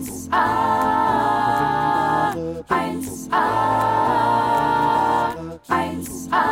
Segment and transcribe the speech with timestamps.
[0.00, 0.34] 1a,
[2.68, 3.44] 1a,
[5.68, 6.44] 1a,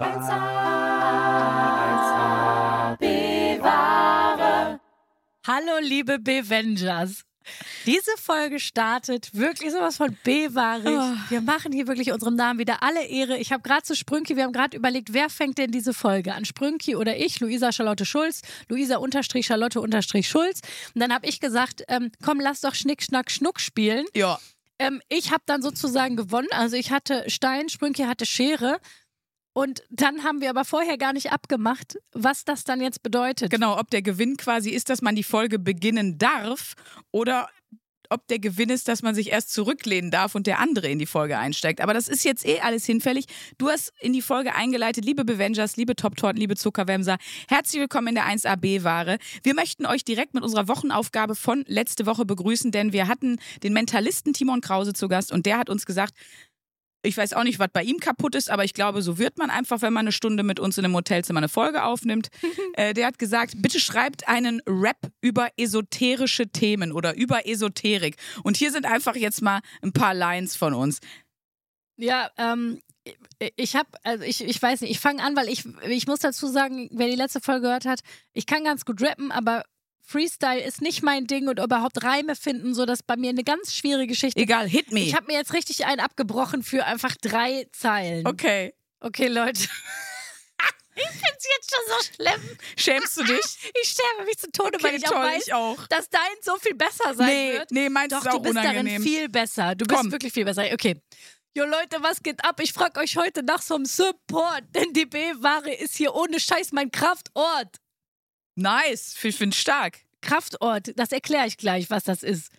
[0.00, 0.56] 1a,
[2.98, 4.80] bewahre.
[5.46, 7.24] Hallo, liebe Bevengers.
[7.86, 10.98] Diese Folge startet wirklich sowas von bewahrig.
[10.98, 11.14] Oh.
[11.30, 13.38] Wir machen hier wirklich unserem Namen wieder alle Ehre.
[13.38, 16.44] Ich habe gerade zu Sprünki, wir haben gerade überlegt, wer fängt denn diese Folge an?
[16.44, 20.60] Sprünki oder ich, Luisa Charlotte Schulz, Luisa unterstrich Charlotte unterstrich Schulz.
[20.94, 24.06] Und dann habe ich gesagt, ähm, komm, lass doch Schnick, Schnack, Schnuck spielen.
[24.14, 24.38] Ja.
[24.80, 26.48] Ähm, ich habe dann sozusagen gewonnen.
[26.52, 28.80] Also ich hatte Stein, Sprünki hatte Schere.
[29.60, 33.50] Und dann haben wir aber vorher gar nicht abgemacht, was das dann jetzt bedeutet.
[33.50, 36.72] Genau, ob der Gewinn quasi ist, dass man die Folge beginnen darf
[37.10, 37.50] oder
[38.08, 41.04] ob der Gewinn ist, dass man sich erst zurücklehnen darf und der andere in die
[41.04, 41.82] Folge einsteigt.
[41.82, 43.26] Aber das ist jetzt eh alles hinfällig.
[43.58, 47.18] Du hast in die Folge eingeleitet, liebe Bevengers, liebe Top-Torten, liebe Zuckerwämser.
[47.46, 49.18] Herzlich willkommen in der 1AB-Ware.
[49.42, 53.74] Wir möchten euch direkt mit unserer Wochenaufgabe von letzte Woche begrüßen, denn wir hatten den
[53.74, 56.14] Mentalisten Timon Krause zu Gast und der hat uns gesagt,
[57.02, 59.50] ich weiß auch nicht, was bei ihm kaputt ist, aber ich glaube, so wird man
[59.50, 62.28] einfach, wenn man eine Stunde mit uns in einem Hotelzimmer eine Folge aufnimmt.
[62.74, 68.16] äh, der hat gesagt, bitte schreibt einen Rap über esoterische Themen oder über Esoterik.
[68.42, 71.00] Und hier sind einfach jetzt mal ein paar Lines von uns.
[71.96, 72.80] Ja, ähm,
[73.56, 76.46] ich habe, also ich, ich weiß nicht, ich fange an, weil ich, ich muss dazu
[76.46, 78.00] sagen, wer die letzte Folge gehört hat,
[78.32, 79.64] ich kann ganz gut rappen, aber
[80.10, 83.74] Freestyle ist nicht mein Ding und überhaupt Reime finden, so dass bei mir eine ganz
[83.74, 84.40] schwierige Geschichte.
[84.40, 85.00] Egal, hit me.
[85.00, 88.26] Ich habe mir jetzt richtig einen abgebrochen für einfach drei Zeilen.
[88.26, 88.74] okay.
[89.02, 89.62] Okay, Leute.
[90.96, 92.58] ich find's jetzt schon so schlimm.
[92.76, 93.40] Schämst du dich?
[93.82, 95.86] Ich sterbe mich zu Tode, weil Okay, ich auch toll, weiß, ich auch.
[95.86, 97.70] dass dein so viel besser sein Nee, wird.
[97.70, 98.86] nee, meins Doch, ist auch du bist unangenehm.
[98.86, 99.74] darin viel besser.
[99.74, 100.12] Du bist Komm.
[100.12, 100.64] wirklich viel besser.
[100.72, 101.00] Okay.
[101.56, 102.60] Jo Leute, was geht ab?
[102.60, 106.72] Ich frag euch heute nach so einem Support, denn die B-Ware ist hier ohne Scheiß
[106.72, 107.76] mein Kraftort.
[108.60, 109.98] Nice, ich finde stark.
[110.20, 112.52] Kraftort, das erkläre ich gleich, was das ist.
[112.52, 112.58] Ein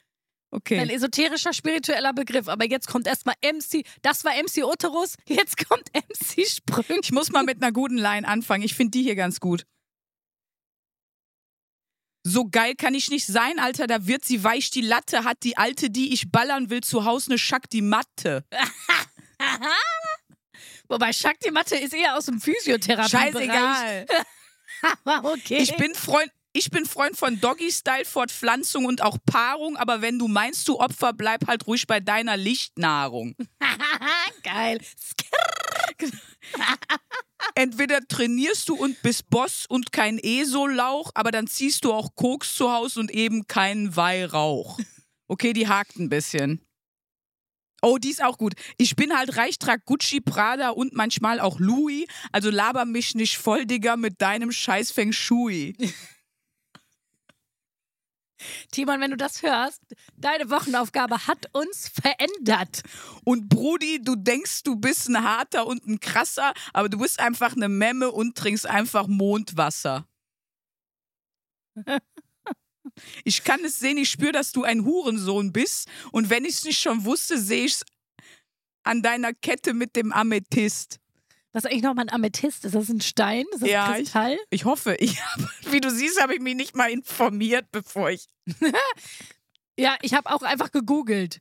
[0.53, 0.93] Okay.
[0.93, 2.49] esoterischer, spiritueller Begriff.
[2.49, 6.99] Aber jetzt kommt erstmal MC, das war MC Oterus, jetzt kommt MC Sprüng.
[7.03, 8.63] Ich muss mal mit einer guten Line anfangen.
[8.63, 9.65] Ich finde die hier ganz gut.
[12.23, 13.87] So geil kann ich nicht sein, Alter.
[13.87, 17.31] Da wird sie weich die Latte, hat die Alte, die ich ballern will, zu Hause
[17.31, 18.43] eine Schack die Matte.
[20.89, 23.09] Wobei Shakti Matte ist eher aus dem Physiotherapie.
[23.09, 24.05] Scheißegal.
[25.03, 25.57] Aber okay.
[25.57, 26.31] Ich bin Freund.
[26.53, 31.13] Ich bin Freund von Doggy-Style, Fortpflanzung und auch Paarung, aber wenn du meinst, du Opfer,
[31.13, 33.35] bleib halt ruhig bei deiner Lichtnahrung.
[34.43, 34.81] Geil.
[37.55, 42.53] Entweder trainierst du und bist Boss und kein ESO-Lauch, aber dann ziehst du auch Koks
[42.53, 44.77] zu Hause und eben keinen Weihrauch.
[45.29, 46.59] Okay, die hakt ein bisschen.
[47.81, 48.53] Oh, die ist auch gut.
[48.77, 52.05] Ich bin halt reich, trag Gucci, Prada und manchmal auch Louis.
[52.31, 55.75] Also laber mich nicht voll, Digga, mit deinem scheiß Feng Shui.
[58.71, 59.81] Timon, wenn du das hörst,
[60.15, 62.81] deine Wochenaufgabe hat uns verändert.
[63.23, 67.55] Und Brudi, du denkst, du bist ein harter und ein krasser, aber du bist einfach
[67.55, 70.07] eine Memme und trinkst einfach Mondwasser.
[73.23, 75.87] Ich kann es sehen, ich spüre, dass du ein Hurensohn bist.
[76.11, 77.85] Und wenn ich es nicht schon wusste, sehe ich es
[78.83, 80.99] an deiner Kette mit dem Amethyst.
[81.53, 82.65] Was ist eigentlich nochmal ein Amethyst?
[82.65, 83.45] Ist das ein Stein?
[83.53, 84.37] Ist das Ja, ein Kristall?
[84.49, 85.39] Ich hoffe, ich hab,
[85.71, 88.27] wie du siehst, habe ich mich nicht mal informiert, bevor ich.
[89.79, 91.39] Ja, ich habe auch einfach gegoogelt.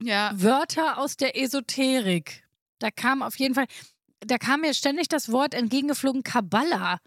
[0.00, 0.30] Ja.
[0.34, 2.44] Wörter aus der Esoterik.
[2.78, 3.66] Da kam auf jeden Fall,
[4.20, 6.98] da kam mir ständig das Wort entgegengeflogen Kabbala.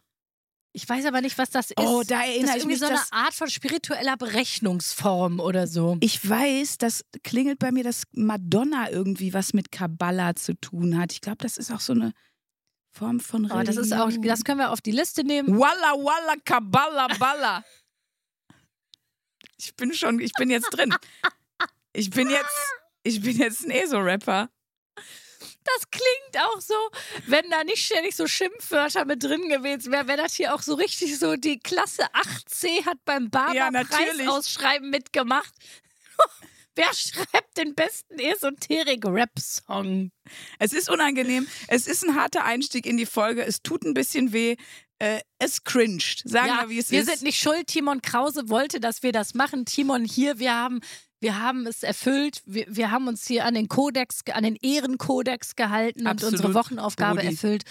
[0.77, 1.77] Ich weiß aber nicht, was das ist.
[1.79, 2.79] Oh, da das erinnere ist ich irgendwie mich.
[2.79, 5.97] so eine Art von spiritueller Berechnungsform oder so.
[6.01, 11.11] Ich weiß, das klingelt bei mir, dass Madonna irgendwie was mit Kabbala zu tun hat.
[11.13, 12.13] Ich glaube, das ist auch so eine
[12.91, 13.75] Form von Oh, Religion.
[13.75, 15.57] das ist auch, das können wir auf die Liste nehmen.
[15.59, 17.63] Walla walla Kabbala balla.
[19.57, 20.93] Ich bin schon, ich bin jetzt drin.
[21.93, 22.55] Ich bin jetzt,
[23.01, 24.49] ich bin jetzt ein ESO-Rapper.
[25.63, 26.75] Das klingt auch so,
[27.27, 30.75] wenn da nicht ständig so Schimpfwörter mit drin gewesen wären, wäre das hier auch so
[30.75, 34.17] richtig so, die Klasse 8c hat beim Ja, Barber natürlich.
[34.17, 35.53] Preisausschreiben mitgemacht.
[36.75, 40.11] Wer schreibt den besten Esoterik-Rap-Song?
[40.59, 41.47] Es ist unangenehm.
[41.67, 43.43] Es ist ein harter Einstieg in die Folge.
[43.43, 44.57] Es tut ein bisschen weh.
[44.99, 46.21] Äh, es cringed.
[46.25, 47.07] Sagen wir, wie es wir ist.
[47.07, 47.67] sind nicht schuld.
[47.67, 49.65] Timon Krause wollte, dass wir das machen.
[49.65, 50.81] Timon hier, wir haben,
[51.19, 52.41] wir haben es erfüllt.
[52.45, 56.53] Wir, wir haben uns hier an den Kodex, an den Ehrenkodex gehalten Absolut, und unsere
[56.53, 57.27] Wochenaufgabe Brudi.
[57.27, 57.63] erfüllt.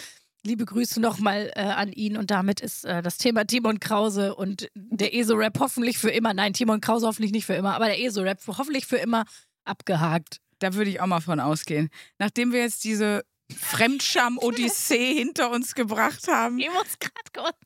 [0.44, 4.68] Liebe Grüße nochmal äh, an ihn und damit ist äh, das Thema Timon Krause und
[4.74, 8.40] der ESO-Rap hoffentlich für immer, nein, Timon Krause hoffentlich nicht für immer, aber der ESO-Rap
[8.46, 9.24] hoffentlich für immer
[9.64, 10.40] abgehakt.
[10.60, 11.90] Da würde ich auch mal von ausgehen.
[12.18, 16.58] Nachdem wir jetzt diese Fremdscham-Odyssee hinter uns gebracht haben.
[16.58, 17.56] Ich muss gerade kurz.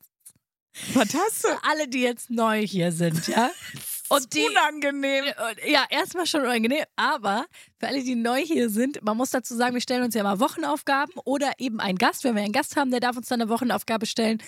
[0.93, 1.49] Was hast du?
[1.63, 3.51] Alle, die jetzt neu hier sind, ja.
[4.11, 5.23] Und die, Unangenehm.
[5.65, 7.45] ja, erstmal schon unangenehm, aber
[7.79, 10.41] für alle, die neu hier sind, man muss dazu sagen, wir stellen uns ja mal
[10.41, 12.25] Wochenaufgaben oder eben einen Gast.
[12.25, 14.43] Wenn wir einen Gast haben, der darf uns dann eine Wochenaufgabe stellen.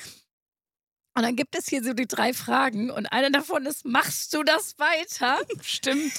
[1.16, 4.44] Und dann gibt es hier so die drei Fragen und eine davon ist, machst du
[4.44, 5.40] das weiter?
[5.62, 6.12] Stimmt.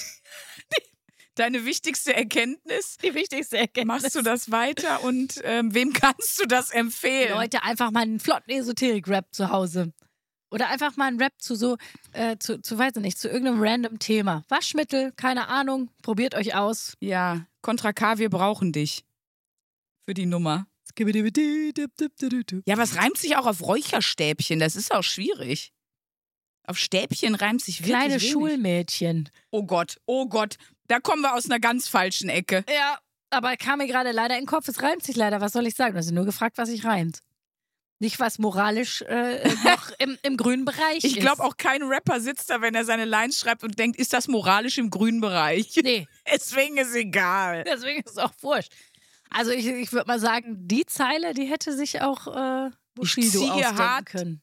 [1.35, 2.97] Deine wichtigste Erkenntnis.
[3.03, 4.03] Die wichtigste Erkenntnis.
[4.03, 7.33] Machst du das weiter und ähm, wem kannst du das empfehlen?
[7.33, 9.93] Leute, einfach mal einen flotten Esoterik-Rap zu Hause.
[10.55, 11.75] Oder einfach mal einen Rap zu so,
[12.13, 14.45] äh, zu, zu, weiß ich nicht, zu irgendeinem random Thema.
[14.47, 16.93] Waschmittel, keine Ahnung, probiert euch aus.
[17.01, 19.03] Ja, Contra K, wir brauchen dich.
[20.05, 20.65] Für die Nummer.
[22.65, 24.59] Ja, was reimt sich auch auf Räucherstäbchen?
[24.59, 25.73] Das ist auch schwierig.
[26.65, 28.31] Auf Stäbchen reimt sich wirklich Kleine wenig.
[28.31, 29.29] Schulmädchen.
[29.51, 30.55] Oh Gott, oh Gott.
[30.87, 32.63] Da kommen wir aus einer ganz falschen Ecke.
[32.73, 32.97] Ja,
[33.29, 34.69] aber kam mir gerade leider in den Kopf.
[34.69, 35.41] Es reimt sich leider.
[35.41, 35.95] Was soll ich sagen?
[35.95, 37.19] Du hast nur gefragt, was sich reimt.
[37.99, 41.05] Nicht, was moralisch äh, noch im, im grünen Bereich ist.
[41.05, 44.11] Ich glaube auch kein Rapper sitzt da, wenn er seine Lines schreibt und denkt, ist
[44.11, 45.75] das moralisch im grünen Bereich?
[45.81, 47.63] Nee, Deswegen ist egal.
[47.63, 48.71] deswegen ist es auch wurscht.
[49.29, 53.77] Also ich, ich würde mal sagen, die Zeile, die hätte sich auch äh, Bushido ausdenken
[53.77, 54.05] hart.
[54.07, 54.41] können.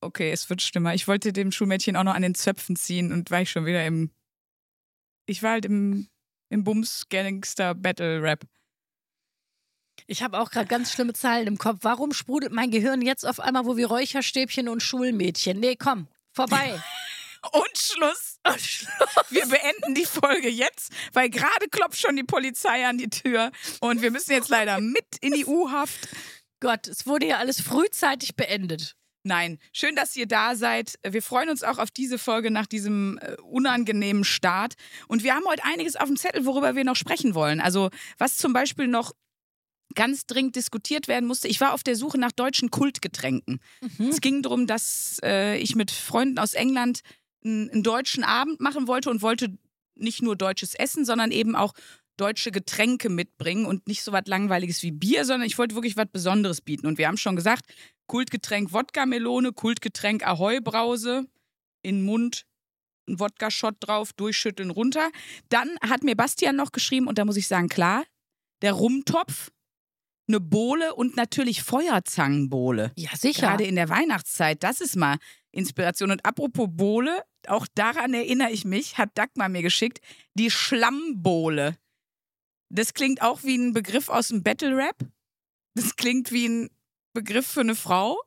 [0.00, 0.94] Okay, es wird schlimmer.
[0.94, 3.84] Ich wollte dem Schulmädchen auch noch an den Zöpfen ziehen und war ich schon wieder
[3.84, 4.10] im.
[5.26, 6.08] Ich war halt im,
[6.50, 8.44] im Bums-Gangster-Battle-Rap.
[10.06, 11.78] Ich habe auch gerade ganz schlimme Zeilen im Kopf.
[11.82, 15.58] Warum sprudelt mein Gehirn jetzt auf einmal, wo wir Räucherstäbchen und Schulmädchen?
[15.60, 16.80] Nee, komm, vorbei.
[17.52, 18.38] Und Schluss.
[19.30, 23.50] Wir beenden die Folge jetzt, weil gerade klopft schon die Polizei an die Tür
[23.80, 26.08] und wir müssen jetzt leider mit in die U-Haft.
[26.60, 28.96] Gott, es wurde ja alles frühzeitig beendet.
[29.24, 30.94] Nein, schön, dass ihr da seid.
[31.04, 34.74] Wir freuen uns auch auf diese Folge nach diesem äh, unangenehmen Start.
[35.08, 37.60] Und wir haben heute einiges auf dem Zettel, worüber wir noch sprechen wollen.
[37.60, 39.12] Also, was zum Beispiel noch
[39.96, 41.48] ganz dringend diskutiert werden musste.
[41.48, 43.58] Ich war auf der Suche nach deutschen Kultgetränken.
[43.98, 47.00] Es ging darum, dass äh, ich mit Freunden aus England
[47.44, 49.58] einen, einen deutschen Abend machen wollte und wollte
[49.96, 51.72] nicht nur deutsches Essen, sondern eben auch
[52.16, 56.06] deutsche Getränke mitbringen und nicht so was Langweiliges wie Bier, sondern ich wollte wirklich was
[56.10, 56.86] Besonderes bieten.
[56.86, 57.64] Und wir haben schon gesagt,
[58.06, 61.26] Kultgetränk Wodka-Melone, Kultgetränk Ahoi-Brause,
[61.82, 62.46] in den Mund,
[63.08, 65.10] ein Wodka-Shot drauf, durchschütteln, runter.
[65.48, 68.04] Dann hat mir Bastian noch geschrieben, und da muss ich sagen, klar,
[68.62, 69.50] der Rumtopf,
[70.28, 72.92] eine Bohle und natürlich Feuerzangenbowle.
[72.96, 73.42] Ja, sicher.
[73.42, 75.18] Gerade in der Weihnachtszeit, das ist mal
[75.52, 76.10] Inspiration.
[76.10, 80.00] Und apropos Bohle, auch daran erinnere ich mich, hat Dagmar mir geschickt,
[80.34, 81.76] die Schlammbohle.
[82.68, 84.96] Das klingt auch wie ein Begriff aus dem Battle Rap.
[85.74, 86.70] Das klingt wie ein
[87.12, 88.20] Begriff für eine Frau.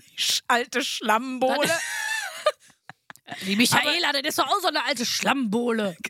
[0.00, 1.70] Die alte Schlammbohle.
[3.46, 5.96] Die Michaela, das ist doch auch so eine alte Schlammbohle.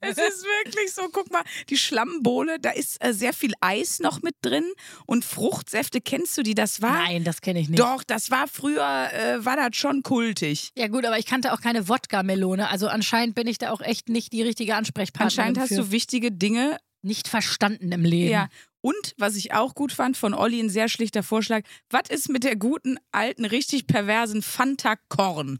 [0.00, 4.22] Es ist wirklich so, guck mal, die Schlammbohle, da ist äh, sehr viel Eis noch
[4.22, 4.64] mit drin
[5.06, 6.54] und Fruchtsäfte, kennst du die?
[6.54, 6.92] Das war.
[6.92, 7.78] Nein, das kenne ich nicht.
[7.80, 10.70] Doch, das war früher, äh, war das schon kultig.
[10.76, 12.68] Ja gut, aber ich kannte auch keine Wodka-Melone.
[12.70, 15.76] Also anscheinend bin ich da auch echt nicht die richtige Ansprechpartnerin Anscheinend hast für.
[15.76, 16.78] du wichtige Dinge.
[17.02, 18.30] nicht verstanden im Leben.
[18.30, 18.48] Ja.
[18.80, 21.62] Und was ich auch gut fand von Olli, ein sehr schlichter Vorschlag.
[21.90, 25.58] Was ist mit der guten, alten, richtig perversen Fanta Korn?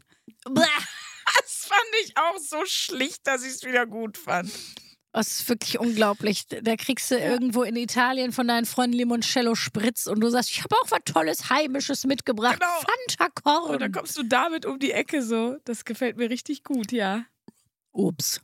[0.49, 0.61] Bäh.
[1.65, 4.51] Das fand ich auch so schlicht, dass ich es wieder gut fand.
[5.13, 6.45] Das ist wirklich unglaublich.
[6.47, 10.61] Da kriegst du irgendwo in Italien von deinen Freunden Limoncello Spritz und du sagst, ich
[10.63, 12.59] habe auch was Tolles Heimisches mitgebracht.
[12.59, 12.73] Genau.
[13.17, 13.91] Fanta Und dann Korn.
[13.93, 15.57] kommst du damit um die Ecke so.
[15.63, 17.23] Das gefällt mir richtig gut, ja.
[17.93, 18.41] Ups.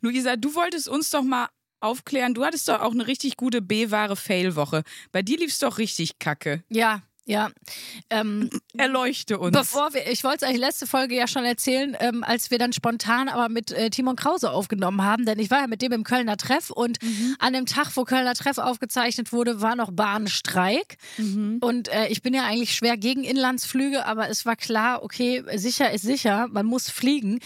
[0.00, 1.48] Luisa, du wolltest uns doch mal
[1.80, 2.34] aufklären.
[2.34, 4.82] Du hattest doch auch eine richtig gute B-wahre Fail-Woche.
[5.12, 6.64] Bei dir lief's doch richtig kacke.
[6.68, 7.50] Ja, ja.
[8.08, 9.52] Ähm, Erleuchte uns.
[9.52, 12.72] Bevor wir, ich wollte es eigentlich letzte Folge ja schon erzählen, ähm, als wir dann
[12.72, 16.04] spontan aber mit äh, Timon Krause aufgenommen haben, denn ich war ja mit dem im
[16.04, 16.98] Kölner Treff und
[17.38, 20.96] an dem Tag, wo Kölner Treff aufgezeichnet wurde, war noch Bahnstreik.
[21.60, 25.90] Und äh, ich bin ja eigentlich schwer gegen Inlandsflüge, aber es war klar, okay, sicher
[25.92, 27.40] ist sicher, man muss fliegen.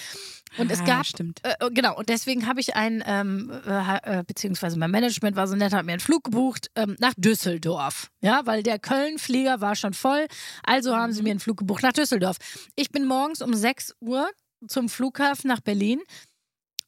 [0.59, 1.41] Und es Ah, gab, stimmt.
[1.45, 5.47] Äh, äh, genau, und deswegen habe ich ein, ähm, äh, äh, beziehungsweise mein Management war
[5.47, 8.11] so nett, hat mir einen Flug gebucht ähm, nach Düsseldorf.
[8.21, 10.27] Ja, weil der Köln-Flieger war schon voll.
[10.65, 12.37] Also haben sie mir einen Flug gebucht nach Düsseldorf.
[12.77, 14.29] Ich bin morgens um 6 Uhr
[14.67, 16.01] zum Flughafen nach Berlin.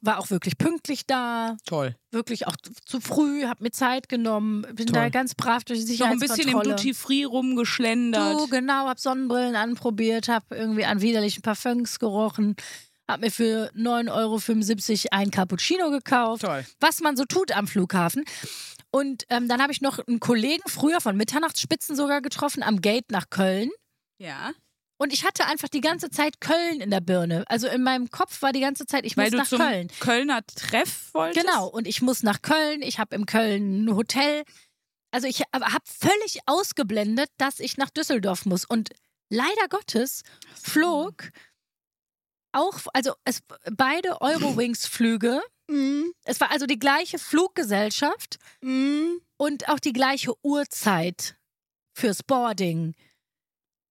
[0.05, 1.95] War auch wirklich pünktlich da, Toll.
[2.11, 4.95] wirklich auch zu früh, habe mir Zeit genommen, bin Toll.
[4.95, 6.75] da ganz brav durch die Noch ein bisschen im Sicherheitskontrolle.
[6.77, 8.35] Duty Free rumgeschlendert.
[8.35, 12.57] Du, genau, hab Sonnenbrillen anprobiert, hab irgendwie an widerlichen Parfums gerochen,
[13.09, 16.65] hab mir für 9,75 Euro ein Cappuccino gekauft, Toll.
[16.81, 18.25] was man so tut am Flughafen.
[18.91, 23.11] Und ähm, dann habe ich noch einen Kollegen früher von Mitternachtsspitzen sogar getroffen am Gate
[23.11, 23.71] nach Köln.
[24.19, 24.53] Ja.
[24.99, 27.45] Und ich hatte einfach die ganze Zeit Köln in der Birne.
[27.49, 29.89] Also in meinem Kopf war die ganze Zeit, ich Weil muss du nach zum Köln.
[29.99, 31.45] Kölner Treff wolltest?
[31.45, 34.45] Genau, und ich muss nach Köln, ich habe im Köln ein Hotel.
[35.11, 38.65] Also ich habe völlig ausgeblendet, dass ich nach Düsseldorf muss.
[38.65, 38.91] Und
[39.29, 40.23] leider Gottes
[40.55, 41.31] flog
[42.53, 45.43] auch, also es, beide Eurowings-Flüge,
[46.25, 51.37] es war also die gleiche Fluggesellschaft und auch die gleiche Uhrzeit
[51.95, 52.95] fürs Boarding.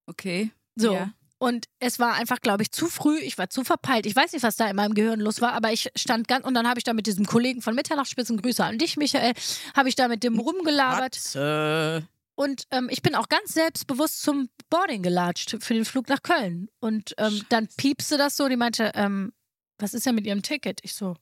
[0.06, 0.51] Okay.
[0.75, 0.94] So.
[0.94, 1.13] Ja.
[1.39, 3.18] Und es war einfach, glaube ich, zu früh.
[3.18, 4.06] Ich war zu verpeilt.
[4.06, 6.46] Ich weiß nicht, was da in meinem Gehirn los war, aber ich stand ganz.
[6.46, 9.34] Und dann habe ich da mit diesem Kollegen von Mitternachtsspitzen, Grüße an dich, Michael,
[9.75, 11.15] habe ich da mit dem rumgelabert.
[11.15, 12.08] Matze.
[12.42, 16.70] Und ähm, ich bin auch ganz selbstbewusst zum Boarding gelatscht für den Flug nach Köln.
[16.80, 18.50] Und ähm, dann piepste das so.
[18.50, 19.32] Die meinte, ähm,
[19.78, 20.80] was ist denn mit ihrem Ticket?
[20.82, 21.16] Ich so,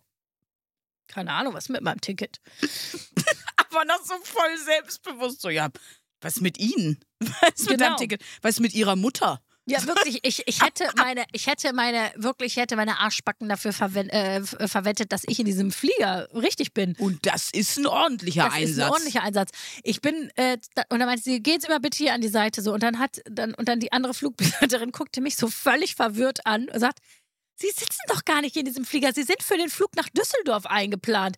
[1.07, 2.39] keine Ahnung, was ist mit meinem Ticket?
[3.57, 5.41] Aber noch so voll selbstbewusst.
[5.41, 5.67] So, ja,
[6.21, 6.99] was mit Ihnen?
[7.19, 7.85] Was mit Genau.
[7.85, 8.23] deinem Ticket?
[8.41, 9.41] Was mit Ihrer Mutter?
[9.69, 10.19] Ja, wirklich.
[10.23, 14.37] Ich, ich hätte meine, ich hätte meine, wirklich, ich hätte meine Arschbacken dafür verwen äh,
[14.37, 16.95] äh, verwettet, dass ich in diesem Flieger richtig bin.
[16.97, 18.71] Und das ist ein ordentlicher Das Einsatz.
[18.71, 19.49] ist ein ordentlicher Einsatz.
[19.83, 22.61] Ich bin, äh, da, und dann meinte sie, geht's immer bitte hier an die Seite
[22.61, 22.73] so.
[22.73, 26.67] Und dann hat, dann, und dann die andere Flugbegleiterin guckte mich so völlig verwirrt an
[26.69, 26.99] und sagt,
[27.61, 29.11] Sie sitzen doch gar nicht in diesem Flieger.
[29.13, 31.35] Sie sind für den Flug nach Düsseldorf eingeplant.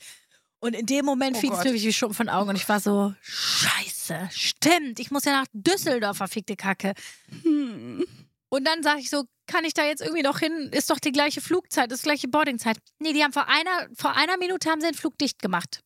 [0.61, 2.79] Und in dem Moment Oh fiel es mir wie Schuppen von Augen und ich war
[2.79, 6.93] so, scheiße, stimmt, ich muss ja nach Düsseldorf, verfickte Kacke.
[7.41, 8.05] Hm.
[8.49, 10.69] Und dann sage ich so, kann ich da jetzt irgendwie noch hin?
[10.71, 12.77] Ist doch die gleiche Flugzeit, ist die gleiche Boardingzeit.
[12.99, 15.81] Nee, die haben vor einer, vor einer Minute haben sie den Flug dicht gemacht.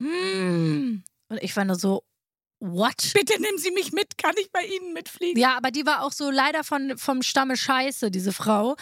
[0.00, 1.02] Hm.
[1.28, 2.04] Und ich war nur so,
[2.60, 3.12] what?
[3.14, 4.16] Bitte nehmen Sie mich mit.
[4.16, 5.40] Kann ich bei Ihnen mitfliegen?
[5.40, 8.76] Ja, aber die war auch so leider von, vom Stamme Scheiße, diese Frau.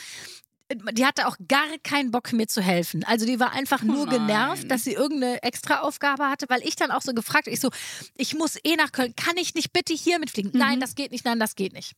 [0.73, 3.03] Die hatte auch gar keinen Bock, mir zu helfen.
[3.05, 4.27] Also die war einfach nur Nein.
[4.27, 7.71] genervt, dass sie irgendeine Extraaufgabe hatte, weil ich dann auch so gefragt, ich so,
[8.17, 10.53] ich muss eh nach Köln, kann ich nicht bitte hier mitfliegen?
[10.55, 10.81] Nein, Mhm.
[10.81, 11.95] das geht nicht, nein, das geht nicht.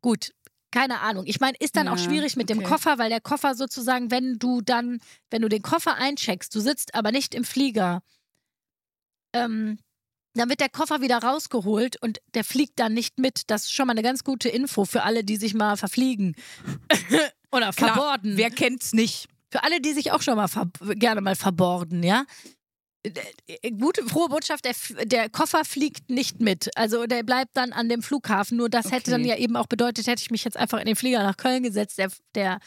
[0.00, 0.32] Gut,
[0.72, 1.24] keine Ahnung.
[1.26, 2.66] Ich meine, ist dann auch Ja, schwierig mit dem okay.
[2.68, 4.98] Koffer, weil der Koffer sozusagen, wenn du dann,
[5.30, 8.02] wenn du den Koffer eincheckst, du sitzt aber nicht im Flieger,
[9.32, 9.78] ähm,
[10.34, 13.42] dann wird der Koffer wieder rausgeholt und der fliegt dann nicht mit.
[13.48, 16.34] Das ist schon mal eine ganz gute Info für alle, die sich mal verfliegen.
[17.52, 18.36] Oder Klar, verborden.
[18.36, 19.28] Wer kennt's nicht?
[19.50, 20.48] Für alle, die sich auch schon mal
[20.94, 22.24] gerne mal verborden, ja.
[23.02, 24.74] Äh, Gute, frohe Botschaft, der,
[25.04, 26.70] der Koffer fliegt nicht mit.
[26.76, 28.56] Also der bleibt dann an dem Flughafen.
[28.56, 29.10] Nur das hätte Okay.
[29.10, 31.62] dann ja eben auch bedeutet, hätte ich mich jetzt einfach in den Flieger nach Köln
[31.62, 32.60] gesetzt, der, der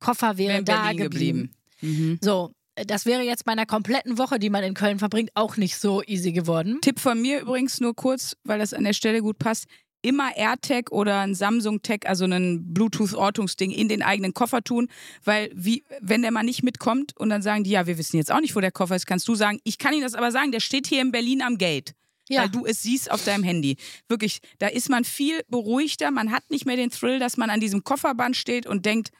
[0.00, 1.54] Koffer wäre da Berlin geblieben.
[1.80, 2.10] geblieben.
[2.10, 2.18] Mhm.
[2.22, 5.56] So, äh, das wäre jetzt bei einer kompletten Woche, die man in Köln verbringt, auch
[5.56, 6.78] nicht so easy geworden.
[6.82, 9.66] Tipp von mir übrigens nur kurz, weil das an der Stelle gut passt.
[10.02, 14.88] Immer AirTag oder ein Samsung Tag, also ein Bluetooth-Ortungsding in den eigenen Koffer tun,
[15.24, 18.32] weil wie, wenn der mal nicht mitkommt und dann sagen die, ja, wir wissen jetzt
[18.32, 20.52] auch nicht, wo der Koffer ist, kannst du sagen, ich kann Ihnen das aber sagen,
[20.52, 21.94] der steht hier in Berlin am Gate.
[22.30, 23.76] Ja, weil du es siehst auf deinem Handy.
[24.08, 27.60] Wirklich, da ist man viel beruhigter, man hat nicht mehr den Thrill, dass man an
[27.60, 29.10] diesem Kofferband steht und denkt,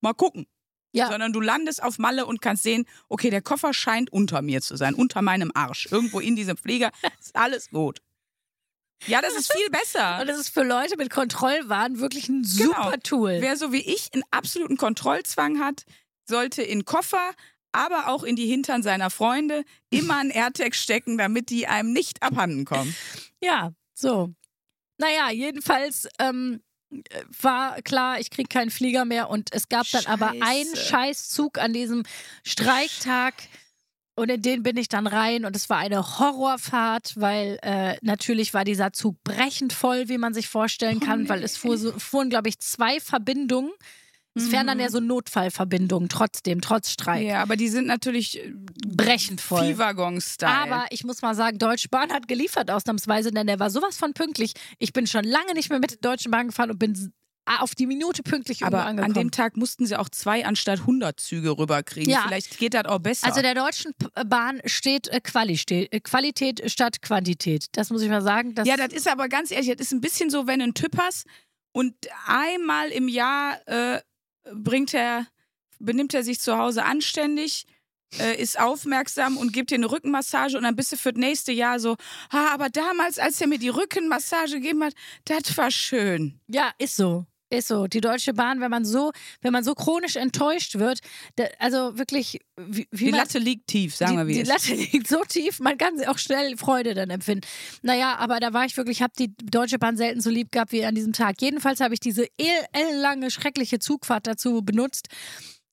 [0.00, 0.46] mal gucken.
[0.92, 1.08] Ja.
[1.08, 4.76] Sondern du landest auf Malle und kannst sehen, okay, der Koffer scheint unter mir zu
[4.76, 5.86] sein, unter meinem Arsch.
[5.90, 8.00] Irgendwo in diesem Flieger ist alles gut.
[9.06, 10.20] Ja, das ist viel besser.
[10.20, 12.74] und das ist für Leute mit Kontrollwahn wirklich ein Genau.
[12.84, 13.36] super Tool.
[13.40, 15.84] Wer so wie ich einen absoluten Kontrollzwang hat,
[16.28, 17.32] sollte in Koffer,
[17.72, 22.22] aber auch in die Hintern seiner Freunde immer ein AirTag stecken, damit die einem nicht
[22.22, 22.94] abhanden kommen.
[23.40, 24.34] Ja, so.
[24.98, 26.69] Naja, jedenfalls ähm, äh,
[27.40, 30.76] war klar, ich kriege keinen Flieger mehr und es gab dann aber einen Scheiße.
[30.76, 32.04] Scheißzug an diesem
[32.44, 33.34] Streiktag
[34.16, 38.52] und in den bin ich dann rein und es war eine Horrorfahrt, weil äh, natürlich
[38.52, 41.44] war dieser Zug brechend voll, wie man sich vorstellen Oh, kann, weil nee.
[41.46, 43.70] es fuhr so, fuhren, glaube ich, zwei Verbindungen.
[44.34, 44.82] Es fähren dann Mhm.
[44.84, 47.26] ja so Notfallverbindungen trotzdem, trotz Streik.
[47.26, 48.52] Ja, aber die sind natürlich äh,
[48.86, 49.66] Brechend voll.
[49.66, 50.52] Viehwaggon-Style.
[50.52, 54.12] Aber ich muss mal sagen, Deutsche Bahn hat geliefert ausnahmsweise, denn der war sowas von
[54.14, 54.52] pünktlich.
[54.78, 57.12] Ich bin schon lange nicht mehr mit der Deutschen Bahn gefahren und bin
[57.58, 59.14] auf die Minute pünktlich Aber an angekommen.
[59.14, 62.08] dem Tag mussten sie auch zwei anstatt 100 Züge rüberkriegen.
[62.12, 62.22] Ja.
[62.28, 63.26] Vielleicht geht das auch besser.
[63.26, 67.66] also der Deutschen P- Bahn steht äh, Quali steht, äh, Qualität statt Quantität.
[67.72, 68.54] Das muss ich mal sagen.
[68.64, 70.96] Ja, das ist aber ganz ehrlich, das ist ein bisschen so, wenn du einen Typ
[70.98, 71.26] hast
[71.72, 71.94] und
[72.26, 74.00] einmal im Jahr äh,
[74.52, 75.26] bringt er,
[75.78, 77.66] benimmt er sich zu Hause anständig,
[78.18, 81.52] äh, ist aufmerksam und gibt dir eine Rückenmassage und dann bist du für das nächste
[81.52, 81.96] Jahr so,
[82.30, 84.94] ah, aber damals, als er mir die Rückenmassage gegeben hat,
[85.24, 86.40] das war schön.
[86.48, 87.26] ja, ist so.
[87.52, 87.88] Ist so.
[87.88, 91.00] Die Deutsche Bahn, wenn man so, wenn man so chronisch enttäuscht wird,
[91.34, 94.40] da, also wirklich, wie, wie Die man, Latte liegt tief, sagen wir die, wie die
[94.42, 94.48] ist.
[94.48, 97.46] Latte liegt so tief, man kann sie auch schnell Freude dann empfinden.
[97.82, 100.70] Naja, aber da war ich wirklich, ich habe die Deutsche Bahn selten so lieb gehabt
[100.70, 101.42] wie an diesem Tag.
[101.42, 102.26] Jedenfalls habe ich diese
[102.72, 105.08] ellenlange, schreckliche Zugfahrt dazu benutzt,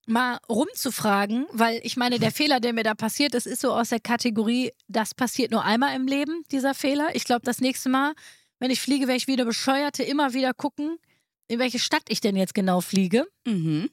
[0.07, 3.89] mal rumzufragen, weil ich meine, der Fehler, der mir da passiert ist, ist so aus
[3.89, 7.09] der Kategorie, das passiert nur einmal im Leben, dieser Fehler.
[7.13, 8.13] Ich glaube, das nächste Mal,
[8.57, 10.97] wenn ich fliege, werde ich wieder Bescheuerte immer wieder gucken,
[11.47, 13.27] in welche Stadt ich denn jetzt genau fliege.
[13.45, 13.89] Mhm.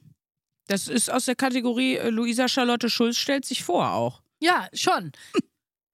[0.67, 4.21] Das ist aus der Kategorie äh, Luisa Charlotte Schulz stellt sich vor auch.
[4.39, 5.11] Ja, schon.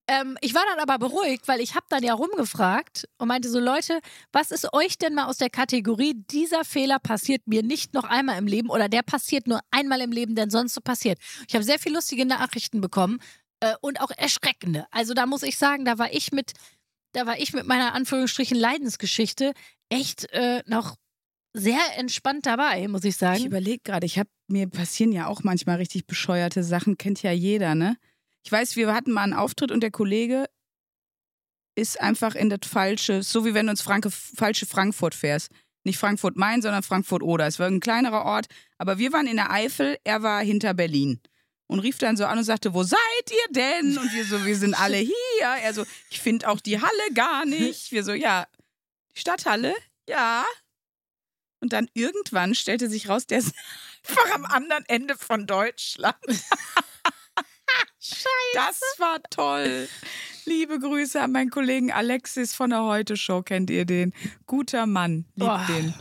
[0.08, 3.60] Ähm, ich war dann aber beruhigt, weil ich habe dann ja rumgefragt und meinte so,
[3.60, 4.02] Leute,
[4.34, 8.38] was ist euch denn mal aus der Kategorie, dieser Fehler passiert mir nicht noch einmal
[8.38, 11.18] im Leben oder der passiert nur einmal im Leben, denn sonst so passiert.
[11.48, 13.20] Ich habe sehr viele lustige Nachrichten bekommen
[13.62, 14.86] äh, und auch erschreckende.
[14.92, 16.54] Also da muss ich sagen, da war ich mit,
[17.14, 19.54] da war ich mit meiner Anführungsstrichen Leidensgeschichte
[19.88, 20.98] echt äh, noch
[21.54, 23.46] sehr entspannt dabei, muss ich Ich sagen.
[23.46, 27.76] überlege gerade, ich habe mir passieren ja auch manchmal richtig bescheuerte Sachen, kennt ja jeder,
[27.76, 27.98] ne?
[28.44, 30.46] Ich weiß, wir hatten mal einen Auftritt und der Kollege
[31.76, 35.50] ist einfach in das falsche, so wie wenn du ins Franke, falsche Frankfurt fährst.
[35.84, 37.48] Nicht Frankfurt-Main, sondern Frankfurt-Oder.
[37.48, 41.20] Es war ein kleinerer Ort, aber wir waren in der Eifel, er war hinter Berlin.
[41.68, 43.98] Und rief dann so an und sagte, wo seid ihr denn?
[43.98, 45.14] Und wir so, wir sind alle hier.
[45.64, 47.94] Er so, ich finde auch die Halle gar nicht.
[47.94, 48.46] Wir so, ja,
[49.16, 49.74] die Stadthalle?
[50.10, 50.44] Ja.
[51.62, 53.56] Und dann irgendwann stellte sich raus, der ist
[54.08, 56.18] einfach am anderen Ende von Deutschland.
[58.00, 58.26] Scheiße.
[58.54, 59.88] Das war toll.
[60.46, 63.44] Liebe Grüße an meinen Kollegen Alexis von der Heute Show.
[63.44, 64.12] Kennt ihr den?
[64.48, 65.26] Guter Mann.
[65.36, 65.66] Liebt Boah.
[65.70, 65.94] den.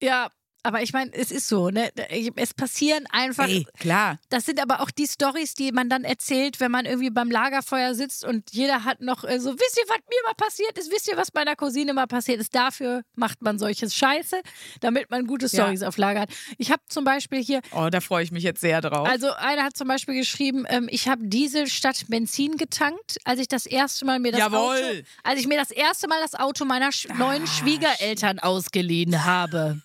[0.00, 0.30] Ja,
[0.64, 1.90] aber ich meine, es ist so, ne?
[2.36, 3.46] Es passieren einfach.
[3.48, 4.18] Ey, klar.
[4.30, 7.94] Das sind aber auch die Stories, die man dann erzählt, wenn man irgendwie beim Lagerfeuer
[7.94, 10.90] sitzt und jeder hat noch äh, so, wisst ihr, was mir mal passiert ist?
[10.90, 12.54] Wisst ihr, was meiner Cousine mal passiert ist?
[12.54, 14.40] Dafür macht man solches Scheiße,
[14.80, 15.64] damit man gute Ja.
[15.64, 16.30] Stories auf Lager hat.
[16.58, 19.06] Ich habe zum Beispiel hier, Oh, da freue ich mich jetzt sehr drauf.
[19.08, 23.48] also einer hat zum Beispiel geschrieben, ähm, ich habe Diesel statt Benzin getankt, als ich
[23.48, 24.58] das erste Mal mir das Jawohl.
[24.76, 29.24] Auto, als ich mir das erste Mal das Auto meiner sch neuen Ah, Schwiegereltern ausgeliehen
[29.24, 29.80] habe.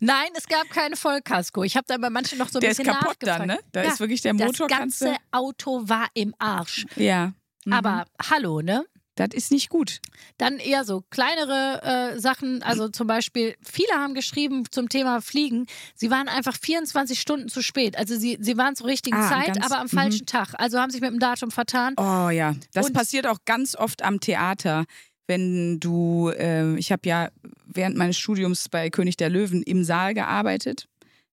[0.00, 1.64] Nein, es gab keine Vollkasko.
[1.64, 3.58] Ich habe da bei manchen noch so ein der ist bisschen kaputt dann, ne?
[3.72, 5.16] Da Ja, ist wirklich der Motor, das ganze du.
[5.32, 6.86] Auto war im Arsch.
[6.96, 7.32] Ja.
[7.64, 7.72] Mhm.
[7.72, 8.84] Aber hallo, ne?
[9.18, 10.00] Das ist nicht gut.
[10.36, 15.64] Dann eher so kleinere äh, Sachen, also zum Beispiel, viele haben geschrieben zum Thema Fliegen,
[15.94, 17.96] sie waren einfach 24 Stunden zu spät.
[17.96, 20.52] Also sie, sie waren zur richtigen Ah, Zeit, aber am falschen Tag.
[20.58, 21.94] Also haben sich mit dem Datum vertan.
[21.96, 24.84] Oh ja, das Und- passiert auch ganz oft am Theater.
[25.26, 27.28] Wenn du, äh, ich habe ja
[27.66, 30.88] während meines Studiums bei König der Löwen im Saal gearbeitet.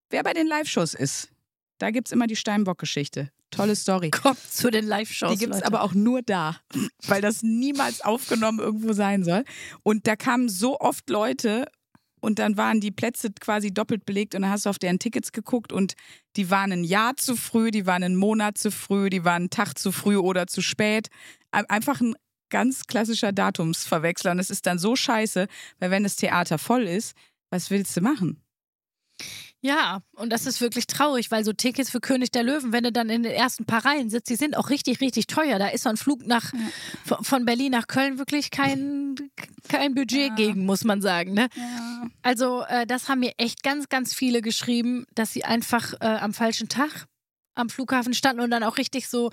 [0.10, 1.30] Wer bei den Live-Shows ist,
[1.80, 3.30] da gibt es immer die Steinbock-Geschichte.
[3.52, 4.10] Tolle Story.
[4.12, 5.32] Kommt zu den Live-Shows.
[5.34, 6.58] Die gibt es aber auch nur da,
[7.08, 9.44] weil das niemals aufgenommen irgendwo sein soll.
[9.84, 11.66] Und da kamen so oft Leute
[12.20, 15.32] und dann waren die Plätze quasi doppelt belegt und dann hast du auf deren Tickets
[15.34, 15.94] geguckt und
[16.36, 19.50] die waren ein Jahr zu früh, die waren einen Monat zu früh, die waren einen
[19.52, 21.10] Tag zu früh oder zu spät.
[21.52, 22.16] Ein- Einfach ein
[22.54, 25.48] ganz klassischer Datumsverwechsler und es ist dann so scheiße,
[25.80, 27.16] weil wenn das Theater voll ist,
[27.50, 28.40] was willst du machen?
[29.62, 32.92] Ja, und das ist wirklich traurig, weil so Tickets für König der Löwen, wenn du
[32.92, 35.58] dann in den ersten paar Reihen sitzt, die sind auch richtig, richtig teuer.
[35.58, 36.52] Da ist so ein Flug nach,
[37.06, 39.16] von- von Berlin nach Köln wirklich kein,
[39.70, 40.36] kein Budget Ja.
[40.36, 41.34] gegen, muss man sagen.
[41.34, 41.48] Ne?
[42.24, 46.34] Also, äh, das haben mir echt ganz, ganz viele geschrieben, dass sie einfach äh, am
[46.34, 47.06] falschen Tag
[47.56, 49.32] am Flughafen standen und dann auch richtig so,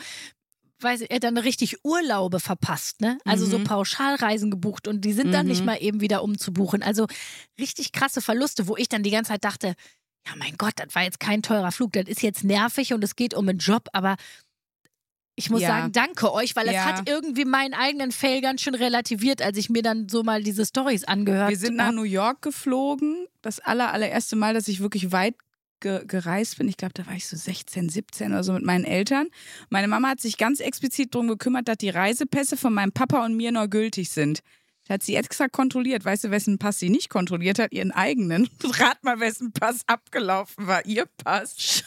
[0.83, 3.19] weiß ich, dann richtig Urlaube verpasst, ne?
[3.25, 3.65] Also so Mhm.
[3.65, 5.67] Pauschalreisen gebucht und die sind dann nicht Mhm.
[5.67, 6.83] mal eben wieder umzubuchen.
[6.83, 7.07] Also
[7.59, 9.75] richtig krasse Verluste, wo ich dann die ganze Zeit dachte,
[10.27, 13.17] ja mein Gott, das war jetzt kein teurer Flug, das ist jetzt nervig und es
[13.17, 14.17] geht um einen Job, aber
[15.37, 15.69] ich muss Ja.
[15.69, 16.85] sagen, danke euch, weil es Ja.
[16.85, 20.67] hat irgendwie meinen eigenen Fail ganz schön relativiert, als ich mir dann so mal diese
[20.67, 21.95] Stories angehört Wir sind nach hab.
[21.95, 23.27] New York geflogen.
[23.41, 25.35] Das aller, allererste Mal, dass ich wirklich weit
[25.81, 26.69] ge gereist bin.
[26.69, 29.29] Ich glaube, da war ich so 16, 17 oder so mit meinen Eltern.
[29.69, 33.37] Meine Mama hat sich ganz explizit darum gekümmert, dass die Reisepässe von meinem Papa und
[33.37, 34.41] mir noch gültig sind.
[34.87, 36.05] Da hat sie extra kontrolliert.
[36.05, 37.73] Weißt du, wessen Pass sie nicht kontrolliert hat?
[37.73, 38.49] Ihren eigenen.
[38.65, 40.85] Rat mal, wessen Pass abgelaufen war.
[40.85, 41.85] Ihr Pass.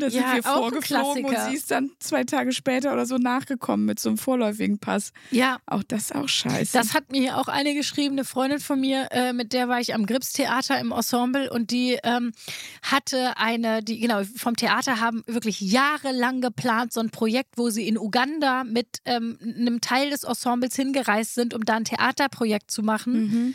[0.00, 3.06] Da sind Ja, wir auch ein vorgeflogen und sie ist dann zwei Tage später oder
[3.06, 5.12] so nachgekommen mit so einem vorläufigen Pass.
[5.30, 6.72] Ja, Auch das ist auch scheiße.
[6.72, 9.94] Das hat mir auch eine geschrieben, eine Freundin von mir, äh, mit der war ich
[9.94, 12.32] am Grips-Theater im Ensemble und die ähm,
[12.82, 17.86] hatte eine, die genau vom Theater haben wirklich jahrelang geplant, so ein Projekt, wo sie
[17.86, 22.82] in Uganda mit ähm, einem Teil des Ensembles hingereist sind, um da ein Theaterprojekt zu
[22.82, 23.12] machen.
[23.12, 23.54] mhm.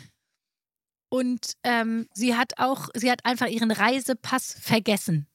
[1.08, 5.28] Und ähm, sie hat auch, sie hat einfach ihren Reisepass vergessen.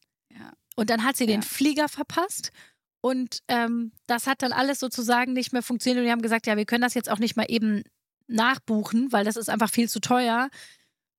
[0.82, 1.48] Und dann hat sie den Ja.
[1.48, 2.52] Flieger verpasst.
[3.02, 6.00] Und ähm, das hat dann alles sozusagen nicht mehr funktioniert.
[6.00, 7.84] Und die haben gesagt, ja, wir können das jetzt auch nicht mal eben
[8.28, 10.50] nachbuchen, weil das ist einfach viel zu teuer.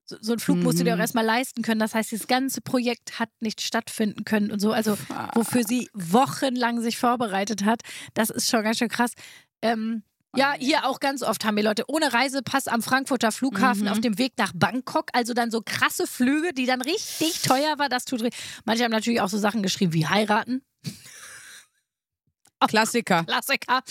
[0.05, 1.01] So, so ein Flug musst du dir auch Mhm.
[1.03, 1.81] erstmal leisten können.
[1.81, 4.72] Das heißt, das ganze Projekt hat nicht stattfinden können und so.
[4.72, 4.96] Also,
[5.35, 7.83] wofür sie wochenlang sich vorbereitet hat,
[8.14, 9.12] das ist schon ganz schön krass.
[9.62, 10.03] Ähm,
[10.35, 13.88] ja, hier auch ganz oft haben wir Leute ohne Reisepass am Frankfurter Flughafen Mhm.
[13.88, 15.09] auf dem Weg nach Bangkok.
[15.12, 17.88] Also dann so krasse Flüge, die dann richtig teuer war.
[17.88, 18.23] Das tut.
[18.64, 20.62] Manche haben natürlich auch so Sachen geschrieben wie heiraten.
[22.68, 23.25] Klassiker.
[23.25, 23.83] Klassiker.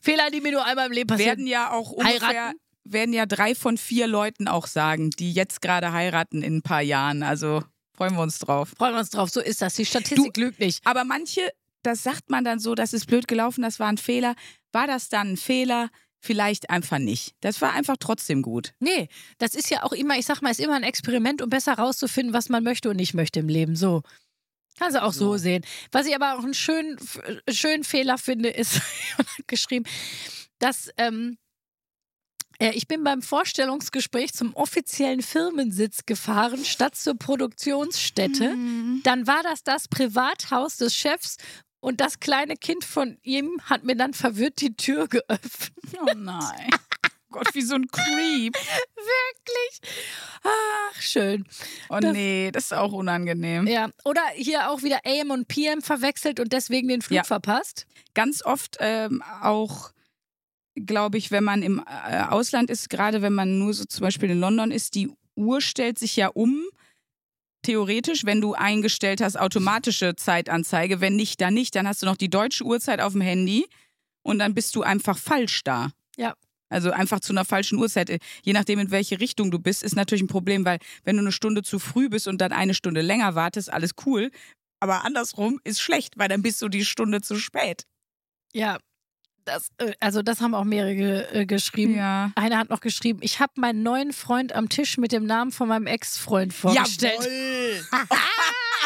[0.00, 1.30] Fehler, die mir nur einmal im Leben passieren.
[1.38, 2.58] Werden ja auch ungefähr, Heiraten?
[2.84, 6.82] werden ja drei von vier Leuten auch sagen, die jetzt gerade heiraten in ein paar
[6.82, 7.22] Jahren.
[7.24, 7.64] Also
[7.96, 8.72] freuen wir uns drauf.
[8.78, 9.30] Freuen wir uns drauf.
[9.30, 9.74] So ist das.
[9.74, 10.86] Die Statistik lügt nicht.
[10.86, 11.40] Aber manche
[11.82, 14.34] das sagt man dann so, das ist blöd gelaufen, das war ein Fehler.
[14.72, 15.90] War das dann ein Fehler?
[16.24, 17.34] Vielleicht einfach nicht.
[17.40, 18.74] Das war einfach trotzdem gut.
[18.78, 21.74] Nee, das ist ja auch immer, ich sag mal, ist immer ein Experiment, um besser
[21.74, 23.74] rauszufinden, was man möchte und nicht möchte im Leben.
[23.74, 24.02] So.
[24.78, 25.36] Kannst du auch so, So.
[25.38, 25.64] sehen.
[25.90, 26.96] Was ich aber auch einen schönen,
[27.50, 28.80] schönen Fehler finde, ist
[29.48, 29.84] geschrieben,
[30.60, 31.38] dass ähm,
[32.60, 38.54] äh, ich bin beim Vorstellungsgespräch zum offiziellen Firmensitz gefahren, statt zur Produktionsstätte.
[39.02, 41.36] Dann war das das Privathaus des Chefs
[41.82, 45.72] und das kleine Kind von ihm hat mir dann verwirrt die Tür geöffnet.
[46.00, 46.70] Oh nein.
[47.30, 48.54] Gott, wie so ein Creep.
[48.94, 49.90] Wirklich?
[50.44, 51.44] Ach, schön.
[51.88, 53.66] Oh Das- nee, das ist auch unangenehm.
[53.66, 57.24] Ja, oder hier auch wieder AM und PM verwechselt und deswegen den Flug Ja.
[57.24, 57.86] verpasst.
[58.14, 59.92] Ganz oft ähm, auch,
[60.76, 64.30] glaube ich, wenn man im äh, Ausland ist, gerade wenn man nur so zum Beispiel
[64.30, 66.62] in London ist, die Uhr stellt sich ja um.
[67.62, 71.00] Theoretisch, wenn du eingestellt hast, automatische Zeitanzeige.
[71.00, 71.74] Wenn nicht, dann nicht.
[71.74, 73.66] Dann hast du noch die deutsche Uhrzeit auf dem Handy
[74.22, 75.90] und dann bist du einfach falsch da.
[76.16, 76.34] Ja.
[76.68, 78.18] Also einfach zu einer falschen Uhrzeit.
[78.42, 81.32] Je nachdem, in welche Richtung du bist, ist natürlich ein Problem, weil wenn du eine
[81.32, 84.30] Stunde zu früh bist und dann eine Stunde länger wartest, alles cool.
[84.80, 87.84] Aber andersrum ist schlecht, weil dann bist du die Stunde zu spät.
[88.54, 88.78] Ja,
[89.44, 91.96] das, äh, also das haben auch mehrere äh, geschrieben.
[91.96, 92.32] Ja.
[92.34, 95.68] Einer hat noch geschrieben, ich habe meinen neuen Freund am Tisch mit dem Namen von
[95.68, 97.22] meinem Ex-Freund vorgestellt.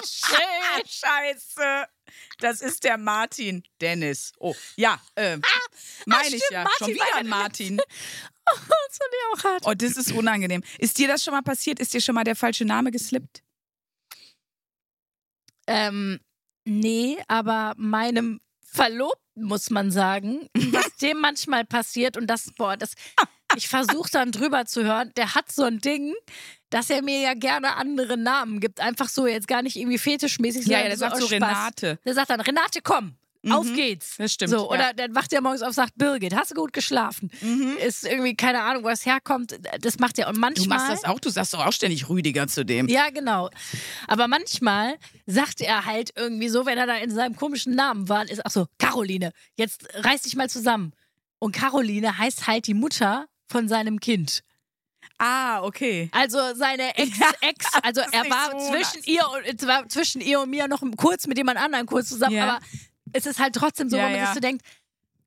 [0.05, 0.57] Schön.
[0.87, 1.87] Scheiße.
[2.39, 4.33] Das ist der Martin Dennis.
[4.39, 5.39] Oh, ja, äh,
[6.05, 6.65] meine ich ja.
[6.65, 7.81] Martin Schon wieder ein Martin.
[8.49, 9.63] Das fand ich auch hart.
[9.67, 10.63] Oh, das ist unangenehm.
[10.79, 11.81] Ist dir das schon mal passiert?
[11.81, 13.43] Ist dir schon mal der falsche Name geslippt?
[15.67, 16.21] Ähm,
[16.65, 18.41] nee, aber meinem
[18.77, 22.93] Verlobten muss man sagen, was dem manchmal passiert und das, boah, das,
[23.57, 26.15] ich versuche dann drüber zu hören, der hat so ein Ding,
[26.71, 28.81] dass er mir ja gerne andere Namen gibt.
[28.81, 30.67] Einfach so, jetzt gar nicht irgendwie fetischmäßig.
[30.67, 31.33] Ja, ja, der sagt so Spaß.
[31.33, 31.99] Renate.
[32.05, 33.17] Der sagt dann, Renate, komm,
[33.51, 33.75] auf Mhm.
[33.75, 34.15] geht's.
[34.19, 34.63] Das stimmt, So, ja.
[34.65, 37.31] oder dann wacht er morgens auf und sagt, Birgit, hast du gut geschlafen?
[37.41, 37.77] Mhm.
[37.87, 39.59] Ist irgendwie, keine Ahnung, wo das herkommt.
[39.81, 40.29] Das macht er.
[40.29, 40.79] Und Du manchmal.
[40.79, 42.89] machst das auch, du sagst doch auch ständig Rüdiger zu dem.
[42.89, 43.51] Ja, genau.
[44.09, 48.29] Aber manchmal sagt er halt irgendwie so, wenn er da in seinem komischen Namen war,
[48.29, 50.93] ist ach so, Caroline, jetzt reiß dich mal zusammen.
[51.39, 54.43] Und Caroline heißt halt die Mutter von seinem Kind.
[55.19, 56.11] Ah, okay.
[56.13, 60.69] Also seine Ex, Ex, also er war so zwischen ihr und zwischen ihr und mir
[60.69, 62.45] noch kurz mit jemand anderem kurz zusammen, Ja.
[62.57, 62.59] aber
[63.17, 64.27] es ist halt trotzdem so, Ja, wo man ja.
[64.27, 64.65] sich so denkt,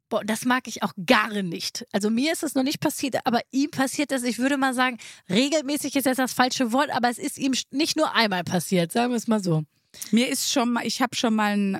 [0.09, 1.85] boah, das mag ich auch gar nicht.
[1.91, 4.97] Also mir ist es noch nicht passiert, aber ihm passiert das, ich würde mal sagen,
[5.29, 9.11] regelmäßig ist jetzt das falsche Wort, aber es ist ihm nicht nur einmal passiert, sagen
[9.11, 9.63] wir es mal so.
[10.11, 11.79] Mir ist schon mal, ich habe schon mal einen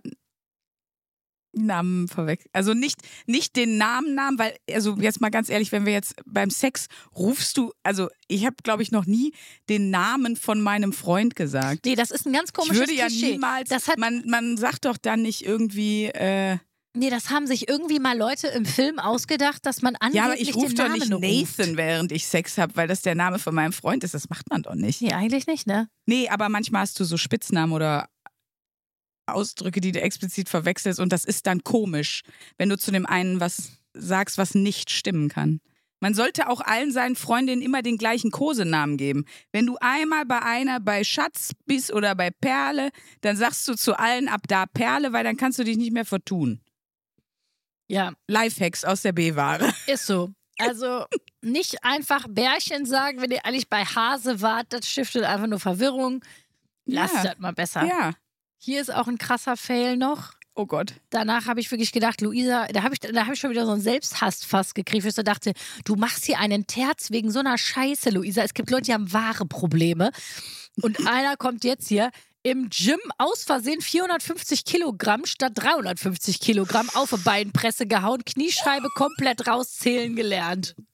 [1.53, 2.49] Namen verwechselt.
[2.53, 6.15] Also nicht, nicht den Namen, Namen, weil, also jetzt mal ganz ehrlich, wenn wir jetzt
[6.25, 9.33] beim Sex rufst du, also ich habe, glaube ich, noch nie
[9.69, 11.85] den Namen von meinem Freund gesagt.
[11.85, 13.31] Nee, das ist ein ganz komisches ich würde ja Klischee.
[13.33, 16.57] niemals, das hat, man, man sagt doch dann nicht irgendwie, äh,
[16.95, 20.39] nee, das haben sich irgendwie mal Leute im Film ausgedacht, dass man angeblich ja, aber
[20.39, 21.57] ich rufe den doch nicht ruft.
[21.57, 24.13] Nathan, während ich Sex habe, weil das der Name von meinem Freund ist.
[24.13, 25.01] Das macht man doch nicht.
[25.01, 25.89] Nee, eigentlich nicht, ne?
[26.05, 28.09] Nee, aber manchmal hast du so Spitznamen oder
[29.33, 32.21] Ausdrücke, die du explizit verwechselst und das ist dann komisch,
[32.57, 35.61] wenn du zu dem einen was sagst, was nicht stimmen kann.
[36.01, 39.25] Man sollte auch allen seinen Freundinnen immer den gleichen Kosenamen geben.
[39.51, 43.99] Wenn du einmal bei einer bei Schatz bist oder bei Perle, dann sagst du zu
[43.99, 46.61] allen ab da Perle, weil dann kannst du dich nicht mehr vertun.
[47.89, 49.73] Ja, Lifehacks aus der B-Ware.
[49.87, 50.31] Ist so.
[50.57, 51.05] Also
[51.41, 56.23] nicht einfach Bärchen sagen, wenn ihr eigentlich bei Hase wart, das stiftet einfach nur Verwirrung.
[56.85, 57.23] Lasst Ja.
[57.23, 57.85] das mal besser.
[57.85, 58.13] Ja.
[58.61, 60.33] Hier ist auch ein krasser Fail noch.
[60.53, 60.95] Oh Gott.
[61.09, 63.71] Danach habe ich wirklich gedacht, Luisa, da habe ich, da hab ich schon wieder so
[63.71, 65.53] einen Selbsthassfass gekriegt, wo ich so dachte,
[65.85, 68.43] du machst hier einen Terz wegen so einer Scheiße, Luisa.
[68.43, 70.11] Es gibt Leute, die haben wahre Probleme.
[70.81, 72.11] Und einer kommt jetzt hier
[72.43, 79.47] im Gym aus Versehen 450 Kilogramm statt 350 Kilogramm auf eine Beinpresse gehauen, Kniescheibe komplett
[79.47, 80.75] rauszählen gelernt.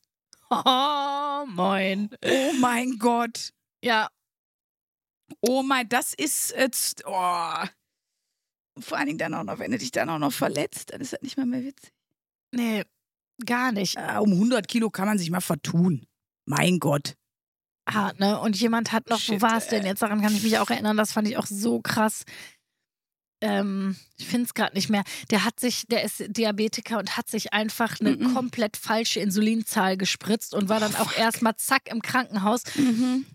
[0.52, 2.12] Oh, moin.
[2.24, 3.50] Oh mein Gott.
[3.82, 4.10] Ja,
[5.48, 7.04] Oh mein, das ist jetzt.
[7.06, 7.54] Oh.
[8.80, 11.14] Vor allen Dingen dann auch noch, wenn du dich dann auch noch verletzt, dann ist
[11.14, 11.92] das nicht mal mehr witzig.
[12.52, 12.84] nee,
[13.46, 13.96] gar nicht.
[13.98, 16.06] Äh, um 100 Kilo kann man sich mal vertun.
[16.46, 17.16] Mein Gott.
[17.90, 18.40] hart, ne?
[18.40, 19.90] Und jemand hat noch, wo Shit, war es denn ey.
[19.90, 20.02] jetzt?
[20.02, 22.24] Daran kann ich mich auch erinnern, das fand ich auch so krass.
[23.42, 25.04] Ähm, ich finde es gerade nicht mehr.
[25.30, 28.34] Der hat sich, der ist Diabetiker und hat sich einfach eine Mhm.
[28.34, 32.64] komplett falsche Insulinzahl gespritzt und war dann auch erstmal zack im Krankenhaus.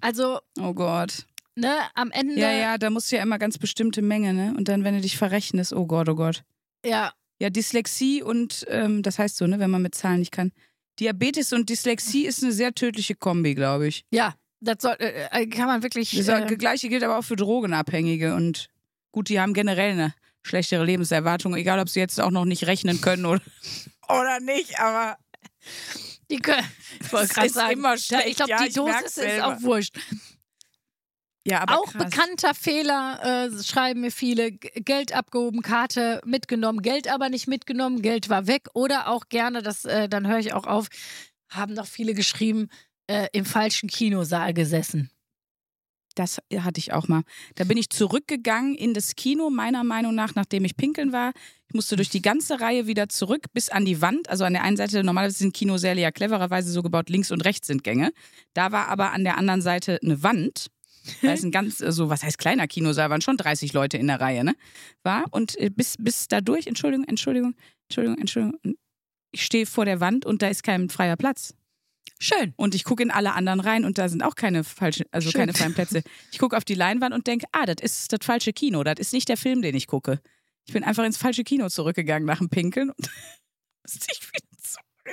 [0.01, 1.27] Also, Oh Gott.
[1.57, 2.41] Ne, am Ende.
[2.41, 4.55] Ja, ja, da musst du ja immer ganz bestimmte Menge, ne?
[4.57, 6.43] Und dann, wenn du dich verrechnest, oh Gott, oh Gott.
[6.85, 7.13] ja.
[7.43, 10.53] Ja, Dyslexie und, ähm, das heißt so, ne, wenn man mit Zahlen nicht kann.
[10.99, 14.05] Diabetes und Dyslexie ist eine sehr tödliche Kombi, glaube ich.
[14.11, 16.11] Ja, das soll, äh, äh, kann man wirklich.
[16.11, 18.67] Das Äh, gleiche gilt aber auch für Drogenabhängige und
[19.11, 23.01] gut, die haben generell eine schlechtere Lebenserwartung, egal ob sie jetzt auch noch nicht rechnen
[23.01, 23.41] können oder,
[24.11, 25.17] oder nicht, aber
[26.31, 26.67] Die können,
[27.03, 29.41] ich wollte gerade ist sagen, immer ja, schlecht, ich glaube, ja, die ich Dosis ist
[29.41, 29.99] auch wurscht.
[31.47, 32.05] Ja, aber auch krass.
[32.05, 34.53] bekannter Fehler äh, schreiben mir viele.
[34.53, 38.69] Geld abgehoben, Karte mitgenommen, Geld aber nicht mitgenommen, Geld war weg.
[38.75, 40.89] Oder auch gerne, das, äh, dann höre ich auch auf,
[41.49, 42.69] haben noch viele geschrieben,
[43.07, 45.11] äh, im falschen Kinosaal gesessen.
[46.17, 47.23] Das hatte ich auch mal.
[47.55, 51.33] Da bin ich zurückgegangen in das Kino, meiner Meinung nach, nachdem ich pinkeln war.
[51.69, 54.29] Ich musste durch die ganze Reihe wieder zurück bis an die Wand.
[54.29, 57.69] Also an der einen Seite, normalerweise sind Kinosäle ja clevererweise so gebaut, links und rechts
[57.69, 58.13] sind Gänge.
[58.55, 60.67] Da war aber an der anderen Seite eine Wand.
[61.23, 64.21] Da ist ein ganz, so, was heißt kleiner Kinosaal, waren schon 30 Leute in der
[64.21, 64.55] Reihe, ne?
[65.03, 67.55] War und äh, bis, bis da durch, Entschuldigung, Entschuldigung,
[67.89, 68.77] Entschuldigung, Entschuldigung.
[69.33, 71.55] Ich stehe vor der Wand und da ist kein freier Platz.
[72.23, 72.53] Schön.
[72.57, 75.41] Und ich gucke in alle anderen rein und da sind auch keine falschen, also Schön.
[75.41, 76.03] keine freien Plätze.
[76.33, 78.85] Ich gucke auf die Leinwand und denke, ah, das ist das falsche Kino.
[78.85, 80.21] Das ist nicht der Film, den ich gucke.
[80.67, 82.99] Ich bin einfach ins falsche Kino zurückgegangen nach dem Pinkeln und
[83.83, 84.50] musste ich wieder.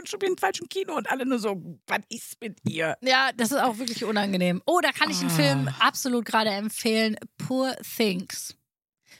[0.03, 2.97] Ich bin im falschen Kino und alle nur so, was ist mit ihr?
[3.01, 4.61] Ja, das ist auch wirklich unangenehm.
[4.65, 5.33] Oh, da kann ich einen Ah.
[5.33, 7.17] Film absolut gerade empfehlen.
[7.37, 8.55] Poor Things.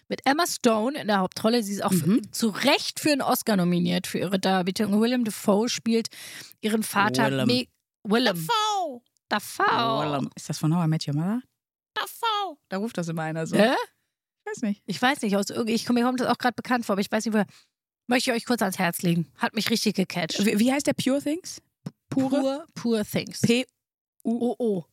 [0.09, 1.61] Mit Emma Stone in der Hauptrolle.
[1.63, 2.31] Sie ist auch Mhm.
[2.31, 5.01] zu Recht für einen Oscar nominiert für ihre Darbietung.
[5.01, 6.07] Willem Dafoe spielt
[6.61, 7.29] ihren Vater.
[7.31, 7.47] Willem.
[7.47, 7.67] Me
[8.03, 8.47] Willem.
[8.47, 9.01] Dafoe.
[9.27, 10.29] Dafoe.
[10.35, 11.41] Ist das von How I Met Your Mother?
[11.93, 12.57] Dafoe.
[12.69, 13.57] Da ruft das immer einer so.
[13.57, 13.73] Hä?
[14.45, 14.81] Ich weiß nicht.
[14.85, 17.11] Ich weiß nicht, aus irgendwie, ich, mir kommt das auch gerade bekannt vor, aber ich
[17.11, 17.47] weiß nicht, woher.
[18.07, 19.29] Möchte ich euch kurz ans Herz legen.
[19.37, 20.45] Hat mich richtig gecatcht.
[20.45, 21.61] Wie, wie heißt der Pure Things?
[22.09, 22.29] Pure?
[22.29, 23.41] Poor, poor Things.
[23.41, 23.65] P.
[24.23, 24.83] Oh.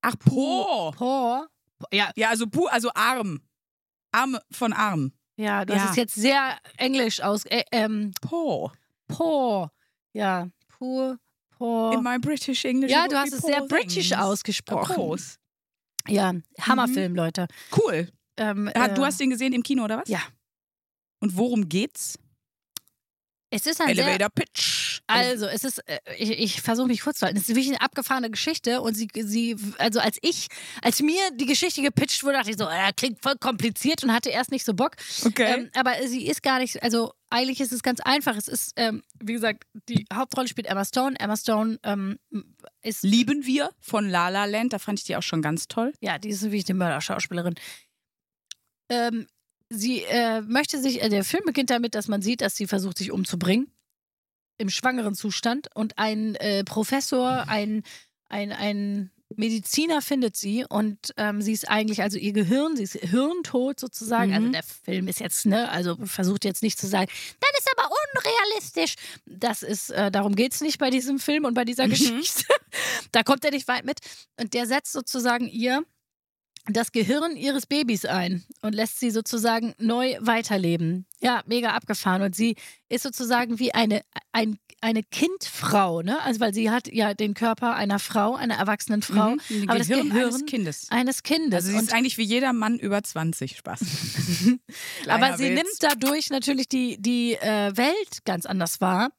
[0.00, 0.92] Ach, Poor.
[0.92, 1.48] Poor.
[1.92, 3.40] Ja, Ja, also pur, also arm.
[4.12, 5.12] Arm von arm.
[5.36, 5.90] ja, das Ja.
[5.90, 7.44] ist jetzt sehr englisch aus.
[7.46, 8.72] Äh, ähm, Poor.
[9.08, 9.70] poor.
[10.12, 11.18] Ja, poor,
[11.50, 11.94] poor.
[11.94, 12.90] In my British English.
[12.92, 14.20] Ja, du hast es sehr poor britisch things.
[14.20, 14.94] ausgesprochen.
[14.94, 15.36] Course.
[16.08, 17.46] Ja, Hammerfilm, Leute.
[17.76, 18.08] Cool.
[18.36, 20.08] Ähm, äh, Du hast den gesehen im Kino, oder was?
[20.08, 20.20] Ja.
[21.20, 22.18] Und worum geht's?
[23.52, 25.00] Es ist ein Elevator Pitch.
[25.06, 27.36] Also, es ist, äh, ich, ich versuche mich kurz zu halten.
[27.36, 30.48] Es ist wirklich eine abgefahrene Geschichte und sie, sie, also als ich,
[30.80, 34.30] als mir die Geschichte gepitcht wurde, dachte ich so, äh, klingt voll kompliziert und hatte
[34.30, 34.96] erst nicht so Bock.
[35.24, 35.52] okay.
[35.52, 38.36] Ähm, aber sie ist gar nicht, also eigentlich ist es ganz einfach.
[38.36, 41.20] Es ist, ähm, wie gesagt, die Hauptrolle spielt Emma Stone.
[41.20, 42.18] Emma Stone ähm,
[42.82, 45.92] ist, Lieben wir von La La Land, da fand ich die auch schon ganz toll.
[46.00, 47.54] ja, die ist wirklich eine Mörderschauspielerin.
[48.88, 49.26] Ähm,
[49.72, 52.98] sie äh, möchte sich, äh, der Film beginnt damit, dass man sieht, dass sie versucht,
[52.98, 53.70] sich umzubringen.
[54.58, 55.68] Im schwangeren Zustand.
[55.74, 57.82] Und ein äh, Professor, ein,
[58.28, 62.94] ein, ein Mediziner findet sie und ähm, sie ist eigentlich, also ihr Gehirn, sie ist
[62.94, 64.30] hirntot sozusagen.
[64.30, 64.36] Mhm.
[64.36, 67.90] Also der Film ist jetzt, ne, also versucht jetzt nicht zu sagen, das ist aber
[67.90, 68.94] unrealistisch.
[69.26, 71.90] Das ist, äh, darum geht es nicht bei diesem Film und bei dieser Mhm.
[71.90, 72.44] Geschichte.
[73.12, 74.00] da kommt er nicht weit mit.
[74.38, 75.82] Und der setzt sozusagen ihr
[76.66, 81.06] das Gehirn ihres Babys ein und lässt sie sozusagen neu weiterleben.
[81.20, 82.22] Ja, mega abgefahren.
[82.22, 82.56] Und sie
[82.88, 86.20] ist sozusagen wie eine, ein, eine Kindfrau, ne?
[86.22, 89.68] Also, weil sie hat ja den Körper einer Frau, einer erwachsenen Frau, Mhm.
[89.68, 90.86] Aber das Gehirn Gehirn eines Kindes.
[90.90, 91.54] eines Kindes.
[91.54, 93.56] Also sie und ist eigentlich wie jeder Mann über 20.
[93.56, 93.80] Spaß.
[95.08, 95.54] aber sie Witz.
[95.54, 99.10] nimmt dadurch natürlich die, die äh, Welt ganz anders wahr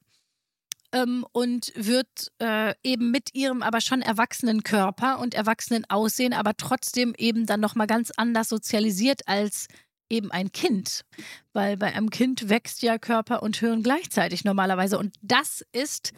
[0.94, 6.56] ähm, und wird äh, eben mit ihrem aber schon erwachsenen Körper und erwachsenen Aussehen, aber
[6.56, 9.66] trotzdem eben dann nochmal ganz anders sozialisiert als
[10.08, 11.02] eben ein Kind.
[11.52, 14.96] Weil bei einem Kind wächst ja Körper und Hirn gleichzeitig normalerweise.
[14.96, 16.12] Und das ist,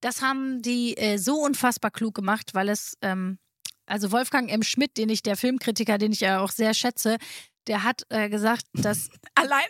[0.00, 3.38] das haben die äh, so unfassbar klug gemacht, weil es, ähm,
[3.84, 4.62] also Wolfgang M.
[4.62, 7.18] Schmidt, den ich, der Filmkritiker, den ich ja auch sehr schätze,
[7.66, 9.64] der hat äh, gesagt, dass Allein,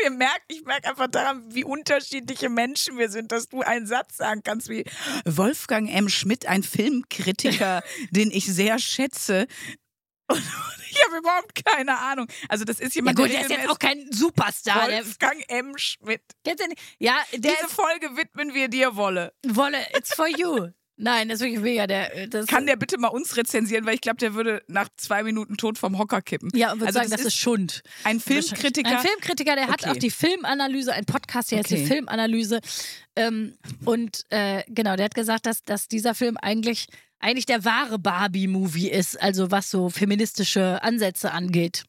[0.00, 4.16] wir merken, ich merke einfach daran, wie unterschiedliche Menschen wir sind, dass du einen Satz
[4.16, 4.84] sagen kannst wie
[5.24, 6.08] Wolfgang M.
[6.08, 9.46] Schmidt, ein Filmkritiker, den ich sehr schätze.
[10.30, 10.42] Und
[10.90, 12.26] ich habe überhaupt keine Ahnung.
[12.48, 14.88] Also das ist ja jemand, gut, der ist jetzt auch kein Superstar.
[14.88, 15.78] Der, Wolfgang M.
[15.78, 16.22] Schmidt.
[16.98, 19.32] Ja, der Diese Folge widmen wir dir, Wolle.
[19.46, 20.68] Wolle, it's for you.
[21.00, 21.86] Nein, das ist wirklich mega.
[21.86, 24.88] Der, äh, das, Kann der bitte mal uns rezensieren, weil ich glaube, der würde nach
[24.96, 26.50] zwei Minuten tot vom Hocker kippen.
[26.54, 27.82] ja, und würde also sagen, das das, ist Schund.
[28.02, 28.98] Ein Filmkritiker.
[28.98, 29.90] Ein Filmkritiker, der hat Okay.
[29.90, 31.86] auch die Filmanalyse, ein Podcast, der heißt die Okay.
[31.86, 32.60] Filmanalyse.
[33.14, 36.86] Ähm, und äh, genau, der hat gesagt, dass, dass dieser Film eigentlich,
[37.20, 41.84] eigentlich der wahre Barbie-Movie ist, also was so feministische Ansätze angeht.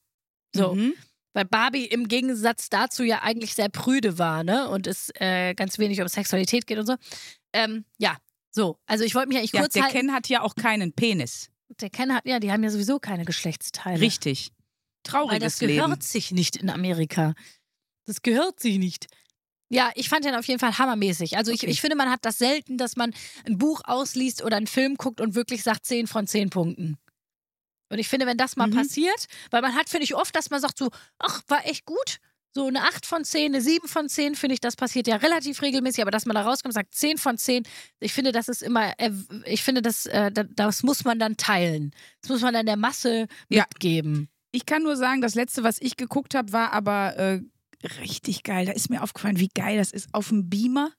[0.55, 0.75] So.
[0.75, 0.93] Mhm.
[1.33, 4.67] Weil Barbie im Gegensatz dazu ja eigentlich sehr prüde war, ne?
[4.69, 6.95] Und es äh, ganz wenig um Sexualität geht und so.
[7.53, 8.17] Ähm, ja,
[8.51, 8.77] so.
[8.85, 9.97] Also ich wollte mich eigentlich Ja, kurz der halten.
[9.97, 11.49] Ken hat ja auch keinen Penis.
[11.81, 14.01] der Ken hat, ja, die haben ja sowieso keine Geschlechtsteile.
[14.01, 14.49] Richtig.
[14.51, 16.01] Weil Trauriges das gehört Leben.
[16.01, 17.33] sich nicht in Amerika.
[18.05, 19.07] Das gehört sich nicht.
[19.71, 21.37] Ja, ich fand den auf jeden Fall hammermäßig.
[21.37, 21.69] Also ich, Okay.
[21.71, 23.13] ich finde, man hat das selten, dass man
[23.45, 26.97] ein Buch ausliest oder einen Film guckt und wirklich sagt 10 von 10 Punkten.
[27.91, 28.75] Und ich finde, wenn das mal Mhm.
[28.75, 32.19] passiert, weil man hat, finde ich, oft, dass man sagt so, ach, war echt gut.
[32.53, 35.61] So eine 8 von 10, eine 7 von 10, finde ich, das passiert ja relativ
[35.61, 37.63] regelmäßig, aber dass man da rauskommt und sagt 10 von 10,
[37.99, 39.11] ich finde, das ist immer, äh,
[39.45, 41.91] ich finde, das, äh, da- das muss man dann teilen.
[42.21, 43.63] Das muss man dann der Masse Ja.
[43.69, 44.29] mitgeben.
[44.51, 47.41] Ich kann nur sagen, das letzte, was ich geguckt habe, war aber äh,
[48.01, 48.65] richtig geil.
[48.65, 50.09] Da ist mir aufgefallen, wie geil das ist.
[50.13, 50.91] Auf dem Beamer.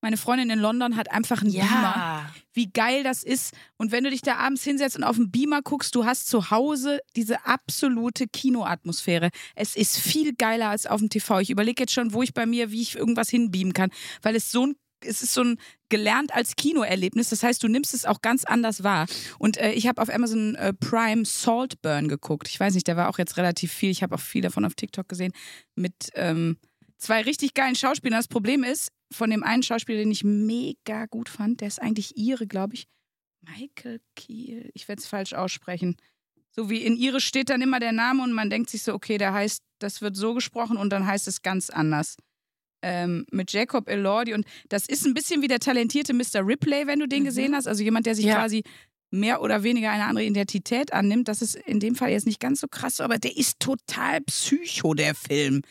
[0.00, 2.32] Meine Freundin in London hat einfach einen Beamer.
[2.52, 3.52] Wie geil das ist.
[3.76, 6.50] Und wenn du dich da abends hinsetzt und auf dem Beamer guckst, du hast zu
[6.50, 9.30] Hause diese absolute Kinoatmosphäre.
[9.56, 11.40] Es ist viel geiler als auf dem TV.
[11.40, 13.90] Ich überlege jetzt schon, wo ich bei mir, wie ich irgendwas hinbeamen kann,
[14.22, 15.58] weil es so ein es ist so ein
[15.88, 17.30] gelernt als Kinoerlebnis.
[17.30, 19.06] Das heißt, du nimmst es auch ganz anders wahr.
[19.38, 22.48] Und äh, ich habe auf Amazon äh, Prime Saltburn geguckt.
[22.48, 23.90] Ich weiß nicht, der war auch jetzt relativ viel.
[23.90, 25.32] Ich habe auch viel davon auf TikTok gesehen.
[25.76, 26.58] Mit ähm,
[26.98, 28.18] zwei richtig geilen Schauspielern.
[28.18, 32.16] Das Problem ist, von dem einen Schauspieler, den ich mega gut fand, der ist eigentlich
[32.16, 32.86] ihre, glaube ich.
[33.40, 34.70] Michael Kiel.
[34.74, 35.96] Ich werde es falsch aussprechen.
[36.50, 39.16] So wie in ihre steht dann immer der Name und man denkt sich so, okay,
[39.16, 42.16] der heißt, das wird so gesprochen und dann heißt es ganz anders.
[42.82, 46.46] Ähm, mit Jacob Elordi und das ist ein bisschen wie der talentierte Mr.
[46.46, 47.26] Ripley, wenn du den Mhm.
[47.26, 47.66] gesehen hast.
[47.66, 48.36] Also jemand, der sich Ja.
[48.36, 48.62] quasi
[49.10, 51.26] mehr oder weniger eine andere Identität annimmt.
[51.28, 54.94] Das ist in dem Fall jetzt nicht ganz so krass, aber der ist total psycho,
[54.94, 55.62] der Film.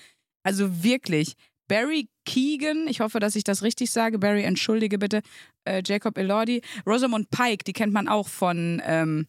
[0.47, 1.33] Also wirklich.
[1.67, 4.17] Barry Keegan, ich hoffe, dass ich das richtig sage.
[4.17, 5.21] Barry, entschuldige bitte.
[5.65, 6.61] Äh, Jacob Elordi.
[6.85, 9.27] Rosamund Pike, die kennt man auch von ähm,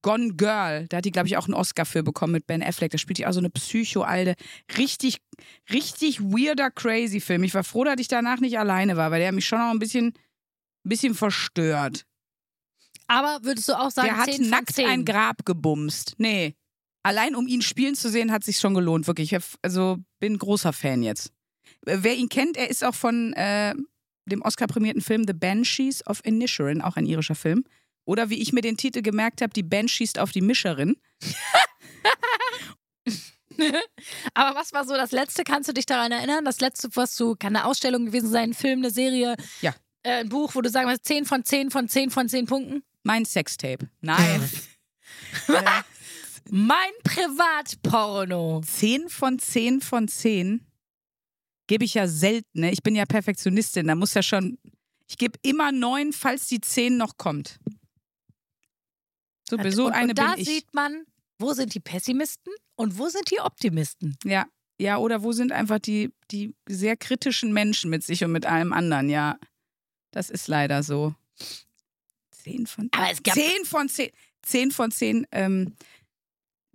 [0.00, 0.86] Gone Girl.
[0.88, 2.92] Da hat die, glaube ich, auch einen Oscar für bekommen mit Ben Affleck.
[2.92, 4.36] Da spielt die auch so eine Psycho-Alte.
[4.78, 5.18] Richtig,
[5.70, 7.42] richtig weirder, crazy Film.
[7.42, 9.70] Ich war froh, dass ich danach nicht alleine war, weil der hat mich schon auch
[9.70, 12.06] ein bisschen, ein bisschen verstört.
[13.06, 14.86] Aber würdest du auch sagen, Der hat 10 von nackt 10?
[14.86, 16.14] ein Grab gebumst.
[16.16, 16.54] Nee.
[17.08, 19.32] Allein um ihn spielen zu sehen, hat sich schon gelohnt, wirklich.
[19.32, 21.32] Ich also bin großer Fan jetzt.
[21.86, 23.74] Äh, Wer ihn kennt, er ist auch von äh,
[24.26, 27.64] dem Oscar-prämierten Film The Banshees of Inisherin, auch ein irischer Film.
[28.04, 30.96] Oder wie ich mir den Titel gemerkt habe, die Band schießt auf die Mischerin.
[34.34, 35.44] Aber was war so das letzte?
[35.44, 36.44] Kannst du dich daran erinnern?
[36.44, 39.74] Das letzte, was du, kann eine Ausstellung gewesen sein, ein Film, eine Serie, Ja.
[40.02, 42.82] äh, ein Buch, wo du sagen würdest, 10 von 10 von 10 von 10 Punkten?
[43.02, 43.88] Mein Sextape.
[44.02, 44.46] Nein.
[46.50, 48.62] Mein Privatporno.
[48.64, 50.64] 10 von 10 von 10
[51.66, 52.60] gebe ich ja selten.
[52.60, 52.72] Ne?
[52.72, 53.86] Ich bin ja Perfektionistin.
[53.86, 54.58] Da muss ja schon.
[55.06, 57.58] Ich gebe immer 9, falls die 10 noch kommt.
[59.48, 60.48] So, so und, eine und da bin ich.
[60.48, 61.04] sieht man,
[61.38, 64.16] wo sind die Pessimisten und wo sind die Optimisten.
[64.24, 64.46] Ja.
[64.80, 68.72] Ja, oder wo sind einfach die, die sehr kritischen Menschen mit sich und mit allem
[68.72, 69.08] anderen?
[69.08, 69.36] Ja,
[70.12, 71.14] das ist leider so.
[72.30, 74.10] 10 von Aber es gab 10 von 10.
[74.42, 75.26] 10 von 10.
[75.32, 75.74] Ähm,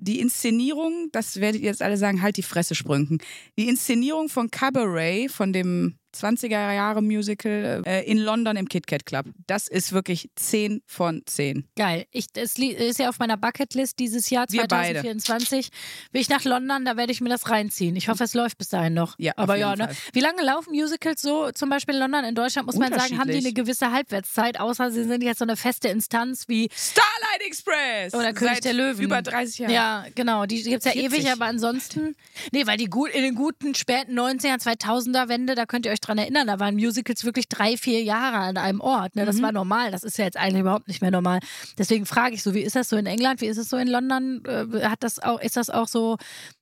[0.04, 3.20] die Inszenierung, das werdet ihr jetzt alle sagen, halt die Fresse sprünken.
[3.58, 9.06] Die Inszenierung von Cabaret, von dem 20er Jahre Musical äh, in London im Kit Kat
[9.06, 11.68] Club, das ist wirklich 10 von 10.
[11.76, 12.06] Geil.
[12.12, 15.02] Ich, li- ist ja auf meiner Bucketlist dieses Jahr Wir beide.
[15.02, 15.70] 2024.
[16.12, 17.96] Will ich nach London, da werde ich mir das reinziehen.
[17.96, 19.16] Ich hoffe, es läuft bis dahin noch.
[19.18, 19.86] Ja, Aber ja, ne?
[19.86, 19.96] Fall.
[20.14, 22.24] Wie lange laufen Musicals so zum Beispiel in London?
[22.26, 25.46] In Deutschland muss man sagen, haben die eine gewisse Halbwertszeit, außer sie sind jetzt so
[25.46, 28.14] eine feste Instanz wie Starlight Express!
[28.14, 29.04] Oder König Seit der Löwen.
[29.04, 29.72] Über 30 Jahren.
[29.74, 30.46] Ja, genau.
[30.46, 31.04] Die gibt es ja 40.
[31.14, 32.16] ewig, aber ansonsten.
[32.52, 36.02] Nee, weil die gut in den guten späten 90er, 2000er Wende, da könnt ihr euch
[36.08, 39.16] dran erinnern, da waren Musicals wirklich drei, vier Jahre an einem Ort.
[39.16, 39.26] Ne?
[39.26, 39.42] Das Mhm.
[39.44, 39.92] war normal.
[39.92, 41.40] Das ist ja jetzt eigentlich überhaupt nicht mehr normal.
[41.78, 43.42] Deswegen frage ich so, wie ist das so in England?
[43.42, 44.44] Wie ist es so in London?
[44.46, 46.18] Äh, Hat das auch, ist das auch so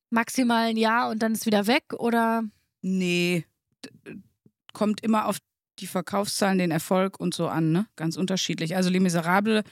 [0.10, 1.84] maximal ein Jahr und dann ist wieder weg?
[1.98, 2.44] Oder?
[2.82, 3.46] Nee,
[4.74, 5.38] kommt immer auf
[5.80, 7.88] die Verkaufszahlen, den Erfolg und so an, ne?
[7.96, 8.76] Ganz unterschiedlich.
[8.76, 9.64] Also Les Miserables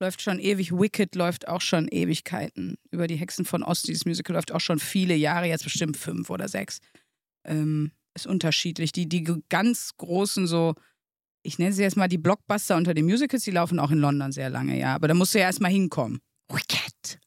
[0.00, 2.76] läuft schon ewig, Wicked läuft auch schon Ewigkeiten.
[2.90, 6.30] Über die Hexen von Ost, dieses Musical läuft auch schon viele Jahre, jetzt bestimmt fünf
[6.30, 6.80] oder sechs.
[7.44, 8.92] Ähm, ist unterschiedlich.
[8.92, 10.74] Die, die ganz großen so,
[11.42, 14.32] ich nenne sie jetzt mal die Blockbuster unter den Musicals, die laufen auch in London
[14.32, 14.94] sehr lange, ja.
[14.94, 16.20] Aber da musst du ja erstmal hinkommen.
[16.48, 17.20] Wicked.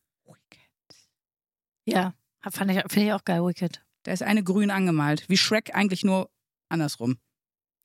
[1.86, 2.14] Ja,
[2.52, 3.82] fand ich, finde ich auch geil, Wicked.
[4.04, 5.28] Da ist eine grün angemalt.
[5.28, 6.30] Wie Shrek eigentlich nur
[6.70, 7.18] andersrum.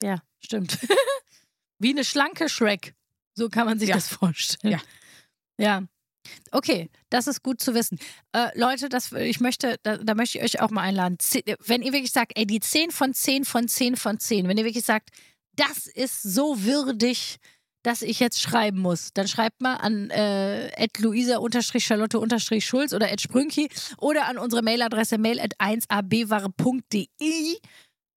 [0.03, 0.79] Ja, stimmt.
[1.79, 2.95] Wie eine schlanke Shrek.
[3.35, 3.95] So kann man sich Ja.
[3.95, 4.75] das vorstellen.
[4.75, 4.81] Ja.
[5.59, 5.89] Ja.
[6.51, 7.99] Okay, das ist gut zu wissen.
[8.33, 11.19] Äh, Leute, das, ich möchte, da, da möchte ich euch auch mal einladen.
[11.19, 14.57] Ze- Wenn ihr wirklich sagt, ey, die 10 von 10 von 10 von 10, wenn
[14.59, 15.11] ihr wirklich sagt,
[15.57, 17.37] das ist so würdig,
[17.83, 23.69] dass ich jetzt schreiben muss, dann schreibt mal an äh, luisa-charlotte-schulz oder sprünki
[23.99, 27.59] oder an unsere Mailadresse mail at 1abware.de,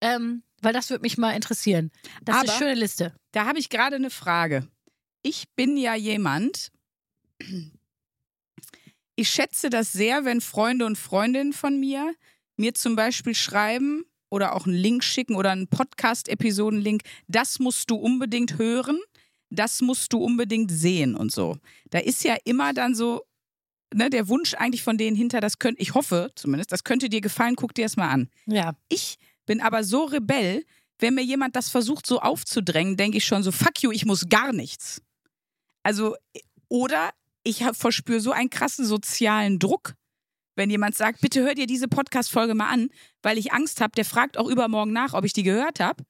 [0.01, 1.91] ähm, weil das würde mich mal interessieren.
[2.23, 3.13] Das ist Aber- eine schöne Liste.
[3.34, 4.67] Da habe ich gerade eine Frage.
[5.21, 6.71] Ich bin ja jemand,
[9.18, 12.13] ich schätze das sehr, wenn Freunde und Freundinnen von mir
[12.55, 17.95] mir zum Beispiel schreiben oder auch einen Link schicken oder einen Podcast-Episoden-Link, das musst du
[17.95, 18.99] unbedingt hören,
[19.49, 21.57] das musst du unbedingt sehen und so.
[21.89, 23.24] Da ist ja immer dann so
[23.93, 27.22] ne, der Wunsch eigentlich von denen hinter, das könnte, ich hoffe zumindest, das könnte dir
[27.22, 28.30] gefallen, guck dir das mal an.
[28.45, 28.76] Ja.
[28.89, 30.63] Ich bin aber so rebell,
[30.99, 34.30] wenn mir jemand das versucht so aufzudrängen, denke ich schon so, fuck you, ich muss
[34.30, 35.01] gar nichts.
[35.84, 36.15] Also,
[36.70, 37.11] oder
[37.47, 39.95] ich verspüre so einen krassen sozialen Druck,
[40.55, 42.89] wenn jemand sagt, bitte hör dir diese Podcast-Folge mal an,
[43.21, 46.03] weil ich Angst habe, der fragt auch übermorgen nach, ob ich die gehört habe,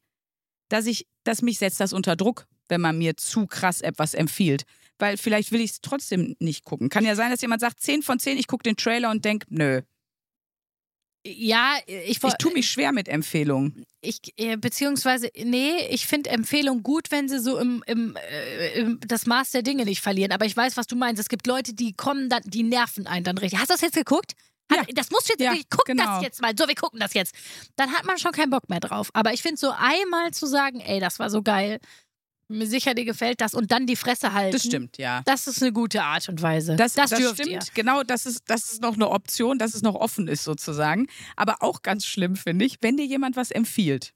[0.69, 4.63] dass ich, dass mich setzt das unter Druck, wenn man mir zu krass etwas empfiehlt.
[4.99, 6.89] Weil vielleicht will ich es trotzdem nicht gucken.
[6.89, 9.45] Kann ja sein, dass jemand sagt, 10 von 10, ich gucke den Trailer und denke,
[9.49, 9.81] nö.
[11.35, 13.85] Ja, ich, Ich tue mich schwer mit Empfehlungen.
[14.01, 18.99] ich äh, beziehungsweise, nee, ich finde Empfehlungen gut, wenn sie so im, im, äh, im
[19.05, 20.31] das Maß der Dinge nicht verlieren.
[20.31, 21.19] Aber ich weiß, was du meinst.
[21.19, 23.59] Es gibt Leute, die kommen dann, die nerven einen dann richtig.
[23.59, 24.33] Hast du das jetzt geguckt?
[24.71, 24.93] Hat, Ja.
[24.95, 26.03] Das musst du jetzt, Ja, guck genau.
[26.05, 26.53] das jetzt mal.
[26.57, 27.33] So, wir gucken das jetzt.
[27.75, 29.09] Dann hat man schon keinen Bock mehr drauf.
[29.13, 31.79] Aber ich finde so einmal zu sagen, ey, das war so geil,
[32.49, 34.53] sicher, dir gefällt das und dann die Fresse halten.
[34.53, 35.21] Das stimmt, ja.
[35.25, 36.75] Das ist eine gute Art und Weise.
[36.75, 37.59] Das, das, dürft stimmt, ihr.
[37.73, 41.07] genau, das ist, das ist noch eine Option, dass es noch offen ist sozusagen.
[41.35, 44.13] Aber auch ganz schlimm finde ich, wenn dir jemand was empfiehlt.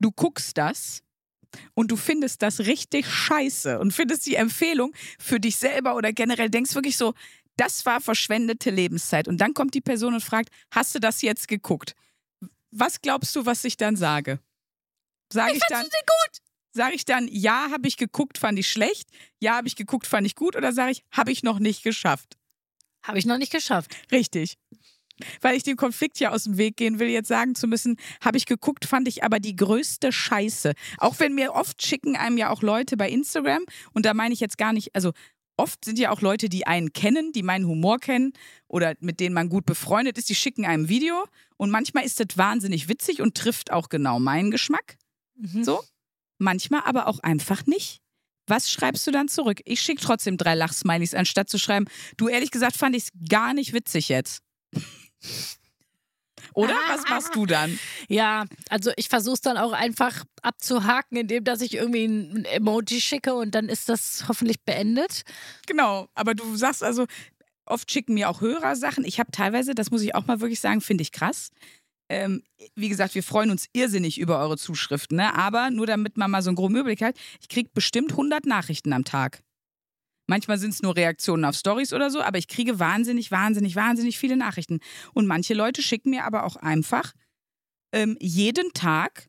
[0.00, 1.02] Du guckst das
[1.74, 6.50] und du findest das richtig scheiße und findest die Empfehlung für dich selber oder generell
[6.50, 7.14] denkst wirklich so,
[7.56, 9.28] das war verschwendete Lebenszeit.
[9.28, 11.94] Und dann kommt die Person und fragt, hast du das jetzt geguckt?
[12.70, 14.40] Was glaubst du, was ich dann sage?
[15.32, 16.47] Sage ich, dann, gut.
[16.70, 19.08] Sage ich dann, ja, habe ich geguckt, fand ich schlecht,
[19.40, 22.36] ja, habe ich geguckt, fand ich gut oder sage ich, habe ich noch nicht geschafft?
[23.02, 23.94] Habe ich noch nicht geschafft.
[24.12, 24.56] Richtig.
[25.40, 28.36] Weil ich den Konflikt ja aus dem Weg gehen will, jetzt sagen zu müssen, habe
[28.36, 30.74] ich geguckt, fand ich aber die größte Scheiße.
[30.98, 34.40] Auch wenn mir oft schicken einem ja auch Leute bei Instagram, und da meine ich
[34.40, 35.12] jetzt gar nicht, also
[35.56, 38.32] oft sind ja auch Leute, die einen kennen, die meinen Humor kennen
[38.68, 42.20] oder mit denen man gut befreundet ist, die schicken einem ein Video und manchmal ist
[42.20, 44.96] das wahnsinnig witzig und trifft auch genau meinen Geschmack.
[45.36, 45.64] Mhm.
[45.64, 45.82] So.
[46.38, 48.00] Manchmal aber auch einfach nicht.
[48.46, 49.60] Was schreibst du dann zurück?
[49.64, 51.86] Ich schicke trotzdem drei Lachsmilies, anstatt zu schreiben,
[52.16, 54.42] du ehrlich gesagt fand ich es gar nicht witzig jetzt.
[56.54, 56.74] Oder?
[56.88, 57.78] Was machst du dann?
[58.08, 63.00] Ja, also ich versuche es dann auch einfach abzuhaken, indem dass ich irgendwie ein Emoji
[63.00, 65.22] schicke und dann ist das hoffentlich beendet.
[65.66, 66.08] Genau.
[66.14, 67.06] Aber du sagst also,
[67.66, 69.04] oft schicken mir auch Hörer Sachen.
[69.04, 71.50] Ich habe teilweise, das muss ich auch mal wirklich sagen, finde ich krass.
[72.08, 72.42] Ähm,
[72.74, 75.34] wie gesagt, wir freuen uns irrsinnig über eure Zuschriften, ne?
[75.34, 78.92] aber nur damit man mal so einen groben Überblick hat, ich kriege bestimmt 100 Nachrichten
[78.92, 79.42] am Tag.
[80.26, 84.18] Manchmal sind es nur Reaktionen auf Stories oder so, aber ich kriege wahnsinnig, wahnsinnig, wahnsinnig
[84.18, 84.80] viele Nachrichten.
[85.14, 87.14] Und manche Leute schicken mir aber auch einfach
[87.92, 89.28] ähm, jeden Tag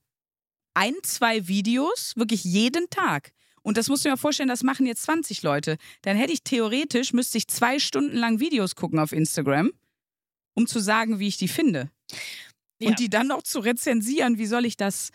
[0.74, 3.32] ein, zwei Videos, wirklich jeden Tag.
[3.62, 5.78] Und das musst du mal vorstellen, das machen jetzt 20 Leute.
[6.02, 9.72] Dann hätte ich theoretisch, müsste ich zwei Stunden lang Videos gucken auf Instagram,
[10.54, 11.92] um zu sagen, wie ich die finde.
[12.80, 12.90] Ja.
[12.90, 15.12] Und die dann noch zu rezensieren, wie soll ich das,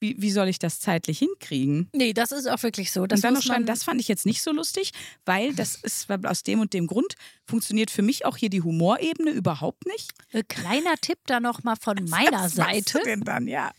[0.00, 1.88] wie, wie soll ich das zeitlich hinkriegen?
[1.92, 3.06] Nee, das ist auch wirklich so.
[3.06, 4.92] Das und dann noch schreiben, das fand ich jetzt nicht so lustig,
[5.24, 7.14] weil das ist aus dem und dem Grund
[7.46, 10.12] funktioniert für mich auch hier die Humorebene überhaupt nicht.
[10.32, 12.98] Äh, kleiner Tipp da noch mal von meiner Was Seite.
[12.98, 13.70] du denn dann, ja.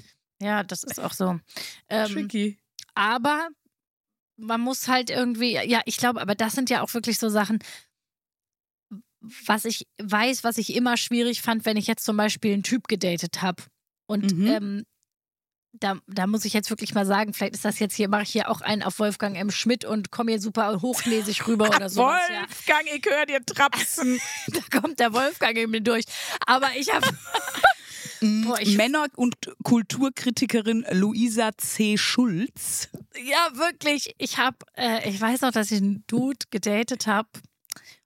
[0.42, 1.40] Ja, das ist auch so.
[1.90, 2.58] Ähm, Tricky.
[2.94, 3.50] aber
[4.38, 7.60] man muss halt irgendwie, ja, ich glaube, aber das sind ja auch wirklich so Sachen,
[9.46, 12.88] was ich weiß, was ich immer schwierig fand, wenn ich jetzt zum Beispiel einen Typ
[12.88, 13.64] gedatet habe.
[14.08, 14.48] Und Mhm.
[14.48, 14.84] ähm,
[15.78, 18.30] da, da muss ich jetzt wirklich mal sagen, vielleicht ist das jetzt hier, mache ich
[18.32, 19.52] hier auch einen auf Wolfgang M.
[19.52, 22.22] Schmidt und komme hier super hochlesig rüber oder sowas.
[22.30, 22.42] Ja.
[22.42, 24.20] Wolfgang, ich höre dir trapsen.
[24.48, 26.06] Da kommt der Wolfgang eben durch.
[26.46, 27.06] Aber ich habe.
[28.22, 31.98] Boah, ich- Männer- und Kulturkritikerin Luisa C.
[31.98, 32.88] Schulz.
[33.24, 34.16] Ja, wirklich.
[34.18, 37.28] Ich habe, äh, ich weiß noch, dass ich einen Dude gedatet habe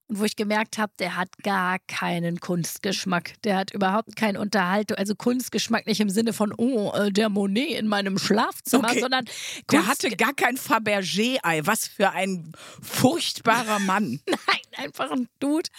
[0.10, 3.36] und wo ich gemerkt habe, der hat gar keinen Kunstgeschmack.
[3.44, 7.78] Der hat überhaupt keinen Unterhaltung, also Kunstgeschmack nicht im Sinne von, oh, äh, der Monet
[7.80, 9.00] in meinem Schlafzimmer, Okay.
[9.02, 9.26] sondern
[9.72, 11.62] Der Kunst- hatte gar kein Fabergé-Ei.
[11.66, 12.52] Was für ein
[12.82, 14.20] furchtbarer Mann.
[14.28, 15.70] Nein, einfach ein Dude,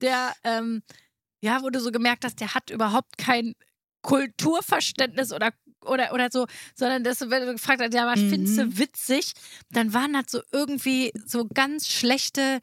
[0.00, 0.82] der, ähm,
[1.40, 3.54] ja, wo du so gemerkt hast, der hat überhaupt kein
[4.02, 5.50] Kulturverständnis oder
[5.86, 8.30] oder, oder so, sondern das, wenn du gefragt hast, ja, was Mhm.
[8.30, 9.32] findest du witzig,
[9.68, 12.60] dann waren das so irgendwie so ganz schlechte,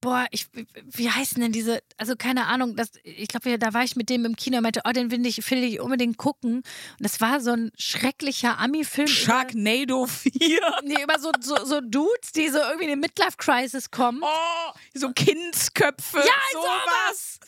[0.00, 0.46] boah, ich,
[0.84, 4.24] wie heißen denn diese, also keine Ahnung, das, ich glaube, da war ich mit dem
[4.24, 6.56] im Kino und meinte, oh, den will ich, will ich unbedingt gucken.
[6.56, 6.64] Und
[7.00, 9.08] das war so ein schrecklicher Ami-Film.
[9.08, 10.60] Sharknado 4.
[10.84, 14.20] Nee, über so, so, so Dudes, die so irgendwie in eine Midlife-Crisis kommen.
[14.22, 16.18] Oh, so Kindsköpfe.
[16.18, 17.38] Ja, sowas.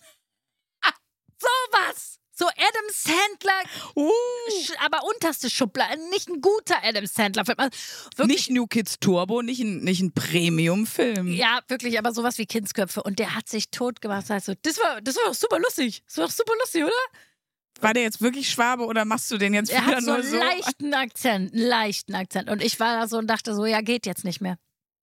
[1.40, 2.18] Sowas!
[2.38, 3.62] So Adam Sandler,
[3.96, 4.10] Uh,
[4.84, 7.58] aber unterste Schublade, nicht ein guter Adam Sandler-Film.
[7.58, 11.32] Also nicht New Kids Turbo, nicht ein, nicht ein Premium-Film.
[11.32, 13.02] ja, wirklich, aber sowas wie Kindsköpfe.
[13.02, 14.30] Und der hat sich tot gemacht.
[14.30, 16.02] Also, das war, das war doch super lustig.
[16.06, 16.92] Das war doch super lustig, oder?
[17.80, 20.20] War der jetzt wirklich Schwabe oder machst du den jetzt Er wieder hat so nur
[20.20, 20.36] einen so?
[20.36, 22.50] leichten Akzent, einen leichten Akzent.
[22.50, 24.58] Und ich war da so und dachte so, ja, geht jetzt nicht mehr.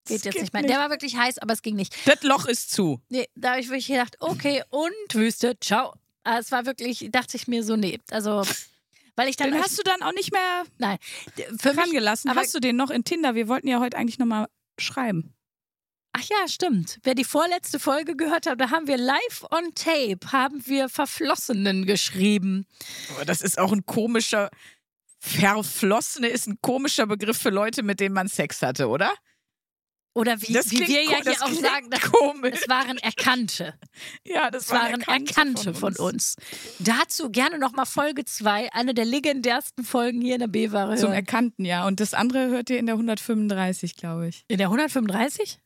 [0.08, 0.62] Geht jetzt geht nicht mehr.
[0.62, 0.74] nicht.
[0.74, 1.96] Der war wirklich heiß, aber es ging nicht.
[2.06, 3.02] Das Loch ist zu.
[3.10, 5.94] Nee, da habe ich wirklich gedacht, okay, und Wüste, ciao.
[6.26, 7.99] Aber es war wirklich, dachte ich mir so, nee.
[8.09, 8.43] Also,
[9.15, 9.51] weil ich dann.
[9.51, 10.97] Den hast du dann auch nicht mehr nein.
[11.57, 11.78] Für mich.
[11.78, 12.30] rangelassen.
[12.32, 13.36] aber- hast du den noch in Tinder?
[13.36, 14.47] Wir wollten ja heute eigentlich nochmal
[14.78, 15.32] schreiben.
[16.17, 16.99] Ach ja, stimmt.
[17.03, 21.86] Wer die vorletzte Folge gehört hat, da haben wir live on tape, haben wir Verflossenen
[21.86, 22.65] geschrieben.
[23.13, 24.49] Aber das ist auch ein komischer.
[25.19, 29.13] Verflossene ist ein komischer Begriff für Leute, mit denen man Sex hatte, oder?
[30.16, 32.53] Oder wie, wie wir ja hier auch sagen, das, komisch.
[32.61, 33.74] es waren Erkannte.
[34.24, 36.38] Ja, das Es waren Erkannte von uns.
[36.80, 40.95] Dazu gerne nochmal Folge 2, eine der legendärsten Folgen hier in der B-Ware.
[40.95, 41.11] Zum.
[41.11, 41.86] Erkannten, ja.
[41.86, 44.45] Und das andere hört ihr in der 135, glaube ich.
[44.47, 45.59] In der 135?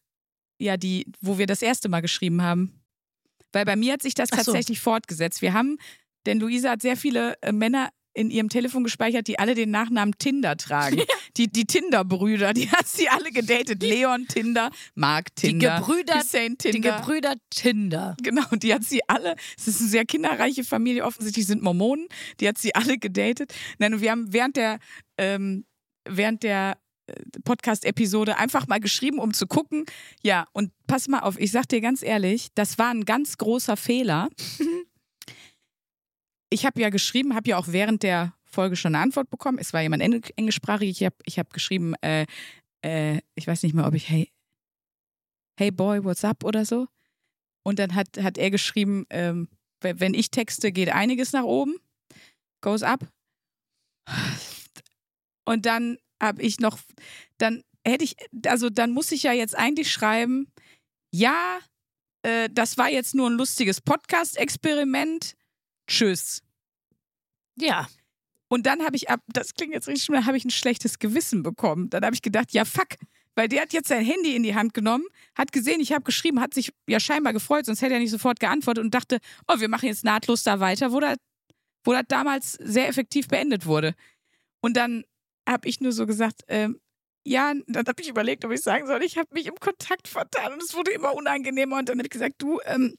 [0.58, 2.82] Ja, die, wo wir das erste Mal geschrieben haben.
[3.52, 4.36] Weil bei mir hat sich das so.
[4.36, 5.44] tatsächlich fortgesetzt.
[5.44, 5.78] Wir haben,
[6.26, 10.14] denn Luisa hat sehr viele äh, Männer in ihrem Telefon gespeichert, die alle den Nachnamen
[10.18, 11.02] Tinder tragen.
[11.38, 13.82] Die, die Tinder-Brüder, die hat sie alle gedatet.
[13.82, 16.98] Leon Tinder, Mark Tinder, die Gebrüder, Hussein die Tinder.
[16.98, 18.18] Gebrüder Tinder.
[18.22, 22.08] Genau, die hat sie alle, es ist eine sehr kinderreiche Familie, offensichtlich sind Mormonen,
[22.40, 23.54] die hat sie alle gedatet.
[23.78, 24.80] Nein, und wir haben während der,
[25.18, 25.66] ähm,
[26.04, 27.14] während der äh,
[27.46, 29.86] Podcast-Episode einfach mal geschrieben, um zu gucken.
[30.24, 33.78] Ja, und pass mal auf, ich sag dir ganz ehrlich, das war ein ganz großer
[33.78, 34.30] Fehler.
[36.50, 39.60] Ich habe ja geschrieben, habe ja auch während der Folge schon eine Antwort bekommen.
[39.60, 40.90] Es war jemand engl- englischsprachig.
[40.90, 42.26] Ich habe ich hab geschrieben, äh,
[42.84, 44.32] äh, ich weiß nicht mehr, ob ich hey,
[45.60, 46.88] hey boy, what's up oder so.
[47.64, 49.48] Und dann hat, hat er geschrieben, ähm,
[49.82, 51.76] we- wenn ich texte, geht einiges nach oben,
[52.62, 53.08] goes up.
[55.46, 56.80] Und dann habe ich noch,
[57.38, 60.52] dann hätte ich, also dann muss ich ja jetzt eigentlich schreiben,
[61.14, 61.60] ja,
[62.24, 65.36] äh, das war jetzt nur ein lustiges Podcast-Experiment.
[65.90, 66.42] Tschüss.
[67.58, 67.88] Ja.
[68.48, 71.44] Und dann habe ich ab, das klingt jetzt richtig schlimm, habe ich ein schlechtes Gewissen
[71.44, 71.90] bekommen.
[71.90, 72.96] Dann habe ich gedacht, ja fuck,
[73.36, 76.42] weil der hat jetzt sein Handy in die Hand genommen, hat gesehen, ich habe geschrieben,
[76.42, 79.70] hat sich ja scheinbar gefreut, sonst hätte er nicht sofort geantwortet und dachte, oh, wir
[79.70, 81.18] machen jetzt nahtlos da weiter, wo das,
[81.84, 83.94] wo das damals sehr effektiv beendet wurde.
[84.62, 85.04] Und dann
[85.48, 86.80] habe ich nur so gesagt, ähm,
[87.24, 90.54] ja, dann habe ich überlegt, ob ich sagen soll, ich habe mich im Kontakt vertan
[90.54, 92.96] und es wurde immer unangenehmer und dann habe ich gesagt, du, ähm,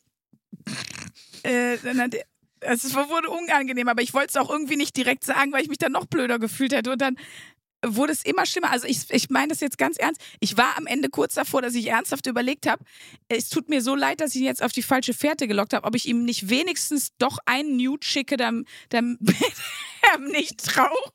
[1.43, 2.25] äh, dann hat er,
[2.61, 5.79] es wurde unangenehm, aber ich wollte es auch irgendwie nicht direkt sagen, weil ich mich
[5.79, 6.93] dann noch blöder gefühlt hätte.
[6.93, 7.17] Und dann
[7.85, 8.71] wurde es immer schlimmer.
[8.71, 10.21] Also ich, ich meine das jetzt ganz ernst.
[10.41, 12.85] Ich war am Ende kurz davor, dass ich ernsthaft überlegt habe,
[13.29, 15.87] es tut mir so leid, dass ich ihn jetzt auf die falsche Fährte gelockt habe,
[15.87, 21.13] ob ich ihm nicht wenigstens doch einen Nude schicke, damit er nicht traurig.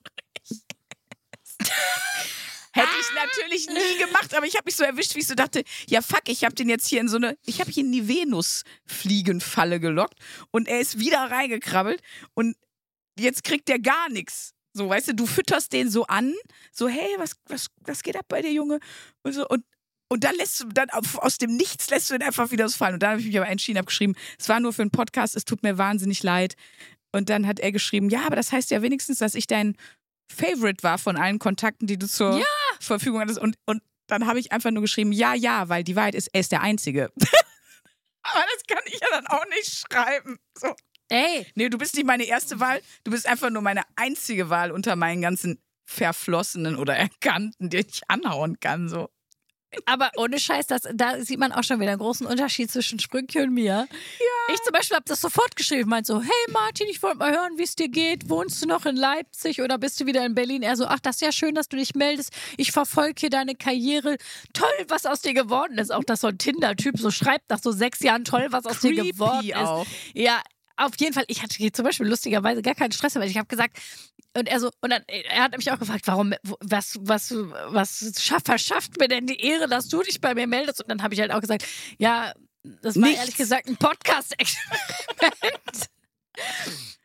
[2.76, 5.63] Hätte ich natürlich nie gemacht, aber ich habe mich so erwischt, wie ich so dachte,
[5.88, 8.07] ja fuck, ich habe den jetzt hier in so eine, ich habe ihn in die
[8.09, 10.19] Venus-Fliegenfalle gelockt
[10.51, 12.01] und er ist wieder reingekrabbelt
[12.34, 12.57] und
[13.17, 14.53] jetzt kriegt er gar nichts.
[14.73, 16.34] So, weißt du, du fütterst den so an,
[16.73, 18.82] so, hey, was, was, was geht ab bei dir, Junge?
[19.23, 19.63] Und so, und,
[20.09, 22.95] und dann lässt du, dann aus dem Nichts lässt du ihn einfach wieder ausfallen.
[22.95, 25.38] Und dann habe ich mich aber entschieden, habe geschrieben, es war nur für einen Podcast,
[25.38, 26.57] es tut mir wahnsinnig leid.
[27.13, 29.78] Und dann hat er geschrieben, ja, aber das heißt ja wenigstens, dass ich dein
[30.30, 32.45] Favorite war von allen Kontakten, die du zur Ja.
[32.80, 33.39] Verfügung hattest.
[33.39, 36.41] Und, und dann habe ich einfach nur geschrieben, ja, ja, weil die Wahrheit ist, er
[36.41, 37.11] ist der Einzige.
[38.23, 40.38] aber das kann ich ja dann auch nicht schreiben.
[40.57, 40.73] So.
[41.09, 44.71] Ey, Nee, du bist nicht meine erste Wahl, du bist einfach nur meine einzige Wahl
[44.71, 48.89] unter meinen ganzen Verflossenen oder Erkannten, die ich anhauen kann.
[48.89, 49.09] So.
[49.86, 53.43] Aber ohne Scheiß, das, da sieht man auch schon wieder einen großen Unterschied zwischen Sprünke
[53.43, 53.88] und mir.
[54.19, 54.53] Ja.
[54.53, 57.57] Ich zum Beispiel habe das sofort geschrieben, meint so, hey Martin, ich wollte mal hören,
[57.57, 58.30] wie es dir geht.
[58.30, 60.61] Wohnst du noch in Leipzig oder bist du wieder in Berlin?
[60.61, 62.32] Er so, ach, das ist ja schön, dass du dich meldest.
[62.57, 64.17] Ich verfolge hier deine Karriere.
[64.53, 65.91] Toll, was aus dir geworden ist.
[65.91, 68.93] Auch dass so ein Tinder-Typ so schreibt nach so sechs Jahren, toll, was aus dir
[68.93, 69.55] Creepy geworden ist.
[69.55, 69.86] auch.
[70.13, 70.41] Ja,
[70.78, 71.26] auf jeden Fall.
[71.28, 73.78] Ich hatte zum Beispiel lustigerweise gar keinen Stress, weil ich habe gesagt,
[74.38, 78.41] und er so, und dann, er hat mich auch gefragt, warum, was, was, was schaff,
[78.45, 80.82] verschafft mir denn die Ehre, dass du dich bei mir meldest?
[80.82, 81.65] Und dann habe ich halt auch gesagt,
[81.97, 82.34] ja,
[82.82, 83.19] das war Nichts.
[83.21, 85.89] ehrlich gesagt ein Podcast-Experiment.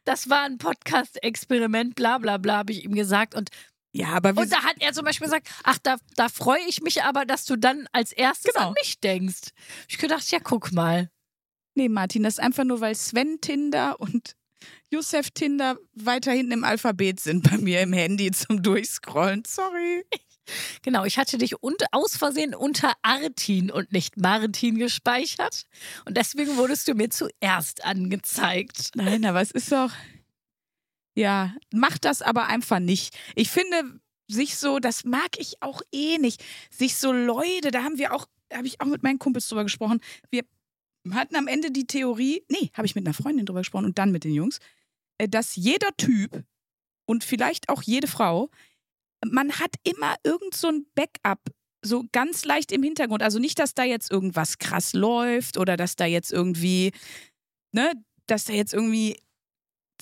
[0.05, 3.35] Das war ein Podcast-Experiment, bla bla bla, habe ich ihm gesagt.
[3.35, 3.51] Und,
[3.93, 7.03] Ja, aber und da hat er zum Beispiel gesagt, ach, da, da freue ich mich
[7.03, 8.69] aber, dass du dann als erstes Genau.
[8.69, 9.51] an mich denkst.
[9.89, 11.11] Ich gedacht, ja, guck mal.
[11.75, 14.37] Nee, Martin, das ist einfach nur, weil Sven Tinder und
[14.91, 19.43] Josef Tinder weiter hinten im Alphabet sind bei mir im Handy zum Durchscrollen.
[19.47, 20.05] Sorry.
[20.83, 25.65] Genau, ich hatte dich und, aus Versehen unter Artin und nicht Martin gespeichert.
[26.05, 28.91] Und deswegen wurdest du mir zuerst angezeigt.
[28.95, 29.93] Nein, aber es ist doch.
[31.15, 33.17] Ja, mach das aber einfach nicht.
[33.37, 36.43] Ich finde, sich so, das mag ich auch eh nicht.
[36.71, 39.65] Sich so Leute, da haben wir auch, da habe ich auch mit meinen Kumpels drüber
[39.65, 40.01] gesprochen.
[40.31, 40.43] Wir
[41.13, 44.13] hatten am Ende die Theorie, nee, habe ich mit einer Freundin drüber gesprochen und dann
[44.13, 44.59] mit den Jungs,
[45.19, 46.45] äh, dass jeder Typ
[47.07, 48.51] und vielleicht auch jede Frau,
[49.25, 51.41] man hat immer irgend so ein Backup
[51.83, 53.23] so ganz leicht im Hintergrund.
[53.23, 56.93] Also nicht, dass da jetzt irgendwas krass läuft oder dass da jetzt irgendwie,
[57.73, 57.93] ne,
[58.27, 59.21] dass da jetzt irgendwie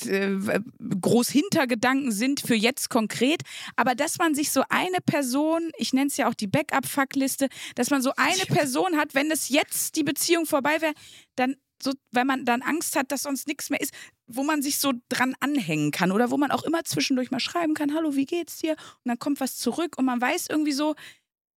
[0.07, 0.61] äh,
[1.01, 3.43] groß Hintergedanken sind für jetzt konkret,
[3.77, 7.91] aber dass man sich so eine Person, ich nenne es ja auch die Backup-Fuckliste, dass
[7.91, 10.95] man so eine Person hat, wenn es jetzt die Beziehung vorbei wäre,
[11.37, 13.95] dann so, weil man dann Angst hat, dass sonst nichts mehr ist,
[14.27, 17.75] wo man sich so dran anhängen kann oder wo man auch immer zwischendurch mal schreiben
[17.75, 18.73] kann, hallo, wie geht's dir?
[18.73, 20.97] Und dann kommt was zurück und man weiß irgendwie so,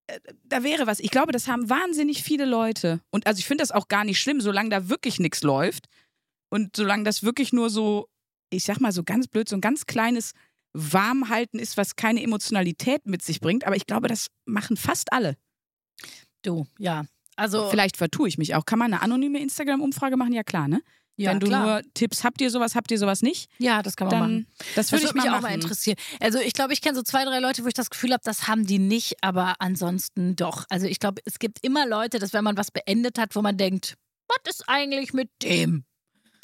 [0.08, 1.00] äh, da wäre was.
[1.00, 3.02] Ich glaube, das haben wahnsinnig viele Leute.
[3.10, 5.88] Und also ich finde das auch gar nicht schlimm, solange da wirklich nichts läuft
[6.50, 8.08] und solange das wirklich nur so
[8.52, 10.34] ich sag mal so ganz blöd, so ein ganz kleines
[10.74, 13.66] Warmhalten ist, was keine Emotionalität mit sich bringt.
[13.66, 15.36] Aber ich glaube, das machen fast alle.
[16.43, 17.06] Du, ja.
[17.36, 18.66] Also Vielleicht vertue ich mich auch.
[18.66, 20.34] Kann man eine anonyme Instagram-Umfrage machen?
[20.34, 20.82] Ja, klar, ne?
[21.18, 21.66] ja, Wenn du klar.
[21.66, 23.49] nur Tipps, habt ihr sowas, habt ihr sowas nicht?
[23.58, 24.47] ja, das kann man Dann, machen.
[24.76, 25.97] das Das würde ich mich mal auch mal interessieren.
[26.20, 28.47] Also ich glaube, ich kenne so zwei, drei Leute, wo ich das Gefühl habe, das
[28.47, 30.66] haben die nicht, aber ansonsten doch.
[30.70, 33.58] Also ich glaube, es gibt immer Leute, dass wenn man was beendet hat, wo man
[33.58, 33.97] denkt,
[34.28, 35.86] was ist eigentlich mit dem?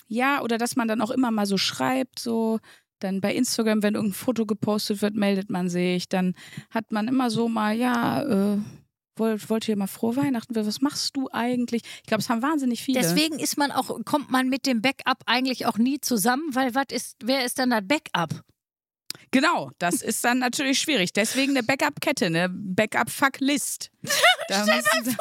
[0.07, 2.59] Ja, oder dass man dann auch immer mal so schreibt, so
[2.99, 6.09] dann bei Instagram, wenn irgendein Foto gepostet wird, meldet man sich.
[6.09, 6.33] Dann
[6.71, 8.57] hat man immer so mal, ja, äh,
[9.17, 10.55] wollt, wollt ihr mal frohe Weihnachten?
[10.55, 11.81] Was machst du eigentlich?
[11.97, 13.01] Ich glaube, es haben wahnsinnig viele.
[13.01, 16.85] Deswegen ist man auch, kommt man mit dem Backup eigentlich auch nie zusammen, weil was
[16.91, 18.41] ist, wer ist dann das Backup?
[19.31, 21.11] Genau, das ist dann natürlich schwierig.
[21.13, 23.91] Deswegen eine Backup-Kette, eine Backup-Fuck-List.
[24.49, 25.15] Da müssen Sie-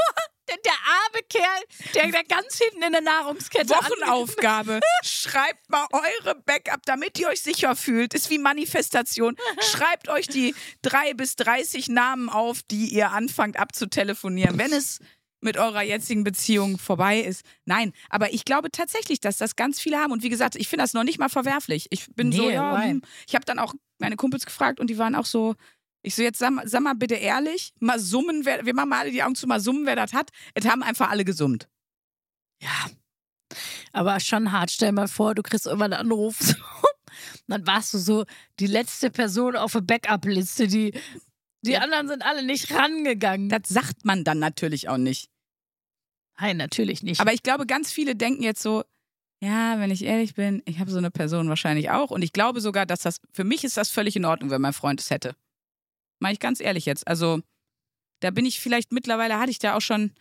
[0.48, 1.62] Der, der arme Kerl,
[1.94, 4.80] der da ganz hinten in der Nahrungskette Wochenaufgabe.
[5.04, 8.14] Schreibt mal eure Backup, damit ihr euch sicher fühlt.
[8.14, 9.36] Ist wie Manifestation.
[9.60, 15.00] Schreibt euch die drei bis 30 Namen auf, die ihr anfangt abzutelefonieren, wenn es
[15.40, 17.44] mit eurer jetzigen Beziehung vorbei ist.
[17.66, 20.12] Nein, aber ich glaube tatsächlich, dass das ganz viele haben.
[20.12, 21.86] Und wie gesagt, ich finde das noch nicht mal verwerflich.
[21.90, 22.90] Ich bin so, Nee, ja, why?
[22.90, 23.02] hm.
[23.28, 25.54] ich habe dann auch meine Kumpels gefragt und die waren auch so,
[26.06, 29.00] ich so, jetzt sag, mal- sag mal bitte ehrlich, mal summen, wer, wir machen mal
[29.00, 30.30] alle die Augen zu, mal summen, wer das hat.
[30.54, 31.68] Es haben einfach alle gesummt.
[32.62, 32.86] Ja.
[33.92, 34.70] Aber schon hart.
[34.70, 36.38] Stell mal vor, du kriegst irgendwann einen Anruf.
[37.48, 38.24] Dann warst du so
[38.60, 40.68] die letzte Person auf der Backup-Liste.
[40.68, 40.94] Die,
[41.62, 43.48] die anderen sind alle nicht rangegangen.
[43.48, 45.28] Das sagt man dann natürlich auch nicht.
[46.38, 47.20] Nein, natürlich nicht.
[47.20, 48.84] Aber ich glaube, ganz viele denken jetzt so,
[49.42, 52.10] ja, wenn ich ehrlich bin, ich habe so eine Person wahrscheinlich auch.
[52.10, 54.72] Und ich glaube sogar, dass das, für mich ist das völlig in Ordnung, wenn mein
[54.72, 55.34] Freund es hätte.
[56.18, 57.06] Mach ich ganz ehrlich jetzt.
[57.06, 57.40] Also,
[58.20, 60.12] da bin ich vielleicht mittlerweile, hatte ich da auch schon,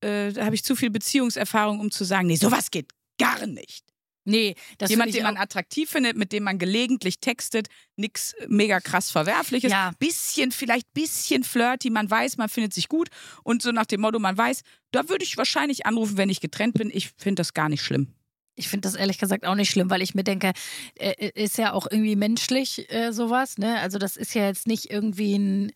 [0.00, 3.84] äh, da habe ich zu viel Beziehungserfahrung, um zu sagen, nee, sowas geht gar nicht.
[4.24, 9.10] nee, das Jemand, den man attraktiv findet, mit dem man gelegentlich textet, nix mega krass
[9.10, 9.72] Verwerfliches.
[9.72, 9.92] Ja.
[9.98, 13.08] Bisschen, vielleicht bisschen flirty, man weiß, man findet sich gut.
[13.42, 14.62] Und so nach dem Motto, man weiß,
[14.92, 16.90] da würde ich wahrscheinlich anrufen, wenn ich getrennt bin.
[16.92, 18.14] Ich finde das gar nicht schlimm.
[18.54, 20.52] Ich finde das ehrlich gesagt auch nicht schlimm, weil ich mir denke,
[20.98, 23.58] äh, ist ja auch irgendwie menschlich äh, sowas.
[23.58, 23.78] Ne?
[23.80, 25.72] Also das ist ja jetzt nicht irgendwie ein,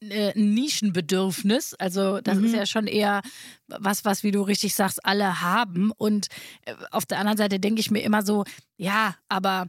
[0.00, 1.74] äh, ein Nischenbedürfnis.
[1.74, 2.44] Also das Mhm.
[2.44, 3.22] ist ja schon eher
[3.66, 5.90] was, was, wie du richtig sagst, alle haben.
[5.96, 6.28] Und
[6.66, 8.44] äh, auf der anderen Seite denke ich mir immer so,
[8.76, 9.66] ja, aber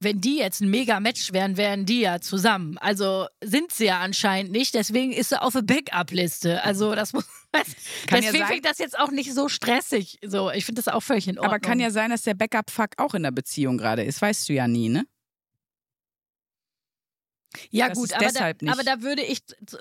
[0.00, 2.76] wenn die jetzt ein Mega-Match wären, wären die ja zusammen.
[2.78, 4.74] Also sind sie ja anscheinend nicht.
[4.74, 6.62] Deswegen ist sie auf der Backup-Liste.
[6.64, 7.24] Also das muss.
[7.54, 7.62] Ja
[8.10, 10.18] deswegen sein- finde ich das jetzt auch nicht so stressig.
[10.24, 11.52] So, ich finde das auch völlig in Ordnung.
[11.54, 14.22] Aber kann ja sein, dass der Backup-Fuck auch in der Beziehung gerade ist.
[14.22, 15.04] Weißt du ja nie, ne?
[17.70, 19.40] Ja, Das gut, aber da, aber da würde ich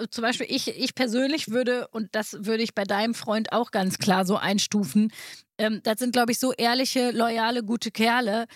[0.09, 3.97] zum Beispiel, ich, ich persönlich würde, und das würde ich bei deinem Freund auch ganz
[3.97, 5.11] klar so einstufen,
[5.57, 8.47] ähm, das sind, glaube ich, so ehrliche, loyale, gute Kerle,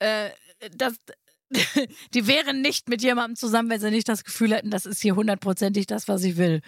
[0.00, 0.28] äh,
[0.76, 0.96] das,
[2.14, 5.16] die wären nicht mit jemandem zusammen, wenn sie nicht das Gefühl hätten, das ist hier
[5.16, 6.60] hundertprozentig das, was ich will.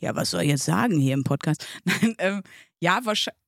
[0.00, 1.66] Ja, was soll ich jetzt sagen hier im Podcast?
[1.84, 2.42] Nein, ähm,
[2.80, 3.42] ja, wahrscheinlich.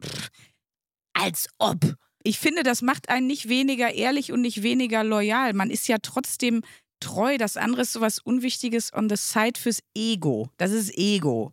[1.14, 1.96] Als ob.
[2.22, 5.54] Ich finde, das macht einen nicht weniger ehrlich und nicht weniger loyal.
[5.54, 6.62] Man ist ja trotzdem
[7.00, 7.36] treu.
[7.36, 10.50] Das andere ist sowas Unwichtiges on the side fürs Ego.
[10.56, 11.52] Das ist Ego.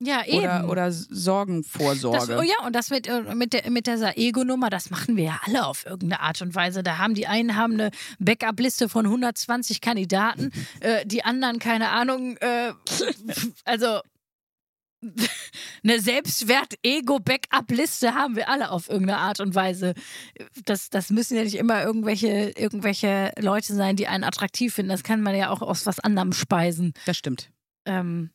[0.00, 0.44] Ja, eben.
[0.44, 2.38] Oder, oder das, Sorgenvorsorge.
[2.38, 5.40] oh ja, und das mit, äh, mit, der, mit dieser Ego-Nummer, das machen wir ja
[5.44, 6.84] alle auf irgendeine Art und Weise.
[6.84, 7.90] Da haben die einen haben eine
[8.20, 12.74] Backup-Liste von 120 Kandidaten, äh, die anderen, keine Ahnung, äh,
[13.64, 14.00] also
[15.82, 19.94] eine Selbstwert-Ego-Backup-Liste haben wir alle auf irgendeine Art und Weise.
[20.64, 24.90] Das, das müssen ja nicht immer irgendwelche, irgendwelche Leute sein, die einen attraktiv finden.
[24.90, 26.92] Das kann man ja auch aus was anderem speisen.
[27.06, 27.50] Das stimmt.
[27.84, 28.30] Ähm,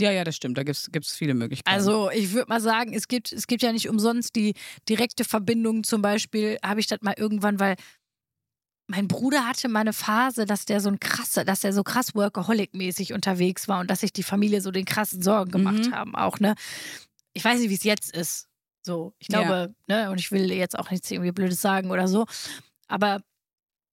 [0.00, 0.58] Ja, ja, das stimmt.
[0.58, 1.74] Da gibt es viele Möglichkeiten.
[1.74, 4.54] Also ich würde mal sagen, es gibt, es gibt ja nicht umsonst die
[4.88, 5.84] direkte Verbindung.
[5.84, 7.76] Zum Beispiel habe ich das mal irgendwann, weil
[8.88, 12.14] mein Bruder hatte mal eine Phase, dass der so ein krasser, dass er so krass
[12.14, 15.92] Workaholic-mäßig unterwegs war und dass sich die Familie so den krassen Sorgen gemacht Mhm.
[15.92, 16.54] haben auch, ne?
[17.32, 18.48] Ich weiß nicht, wie es jetzt ist.
[18.82, 19.42] So, ich Ja.
[19.42, 22.26] glaube, ne, und ich will jetzt auch nichts irgendwie Blödes sagen oder so.
[22.86, 23.20] Aber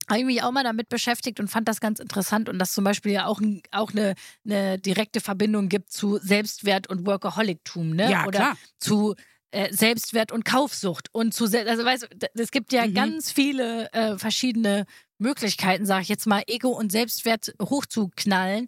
[0.10, 2.84] habe ich mich auch mal damit beschäftigt und fand das ganz interessant und dass zum
[2.84, 3.42] Beispiel ja auch,
[3.72, 8.10] auch eine, eine direkte Verbindung gibt zu Selbstwert und Workaholictum, ne?
[8.12, 8.58] Ja, Oder klar.
[8.80, 9.16] zu
[9.52, 12.94] äh, Selbstwert und Kaufsucht und zu, also weißt du, es gibt ja Mhm.
[12.96, 14.86] ganz viele äh, verschiedene
[15.20, 18.68] Möglichkeiten, sage ich jetzt mal, Ego und Selbstwert hochzuknallen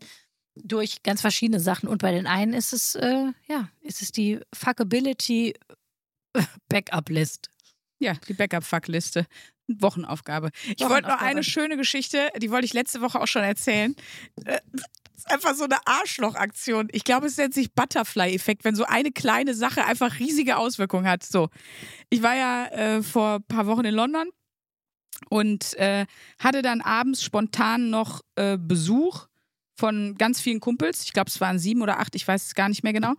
[0.55, 4.39] durch ganz verschiedene Sachen und bei den einen ist es, äh, ja, ist es die
[4.53, 5.53] Fuckability
[6.69, 7.49] Backup-List.
[7.99, 9.25] Ja, die Backup-Fuck-Liste.
[9.67, 10.49] Wochenaufgabe.
[10.75, 13.95] Ich wollte noch eine schöne Geschichte, die wollte ich letzte Woche auch schon erzählen.
[14.45, 14.85] Äh, Das
[15.19, 16.89] ist einfach so eine Arschloch-Aktion.
[16.91, 21.23] Ich glaube, es nennt sich Butterfly-Effekt, wenn so eine kleine Sache einfach riesige Auswirkungen hat.
[21.23, 21.49] So,
[22.09, 24.27] ich war ja äh, vor ein paar Wochen in London
[25.29, 26.05] und äh,
[26.37, 29.27] hatte dann abends spontan noch äh, Besuch
[29.77, 31.03] von ganz vielen Kumpels.
[31.03, 33.13] Ich glaube, es waren sieben oder acht, ich weiß es gar nicht mehr genau.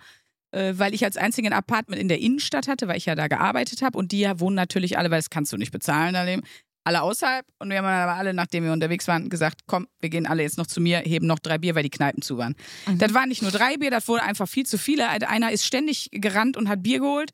[0.57, 3.28] Äh, weil ich als einzigen ein Apartment in der Innenstadt hatte, weil ich ja da
[3.28, 3.98] gearbeitet habe.
[3.98, 6.42] Und die ja wohnen natürlich alle, weil das kannst du nicht bezahlen daneben,
[6.82, 7.44] alle außerhalb.
[7.59, 10.42] Und wir haben dann aber alle, nachdem wir unterwegs waren, gesagt, komm, wir gehen alle
[10.42, 12.54] jetzt noch zu mir, heben noch drei Bier, weil die Kneipen zu waren.
[12.96, 15.11] Das waren nicht nur drei Bier, das wurde einfach viel zu viele.
[15.11, 17.32] Einer ist ständig gerannt und hat Bier geholt.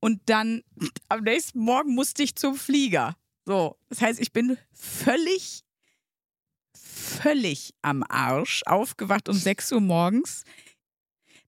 [0.00, 0.62] Und dann
[1.10, 3.16] am nächsten Morgen musste ich zum Flieger.
[3.44, 5.62] So, das heißt, ich bin völlig,
[6.74, 10.44] völlig am Arsch aufgewacht um 6 Uhr morgens.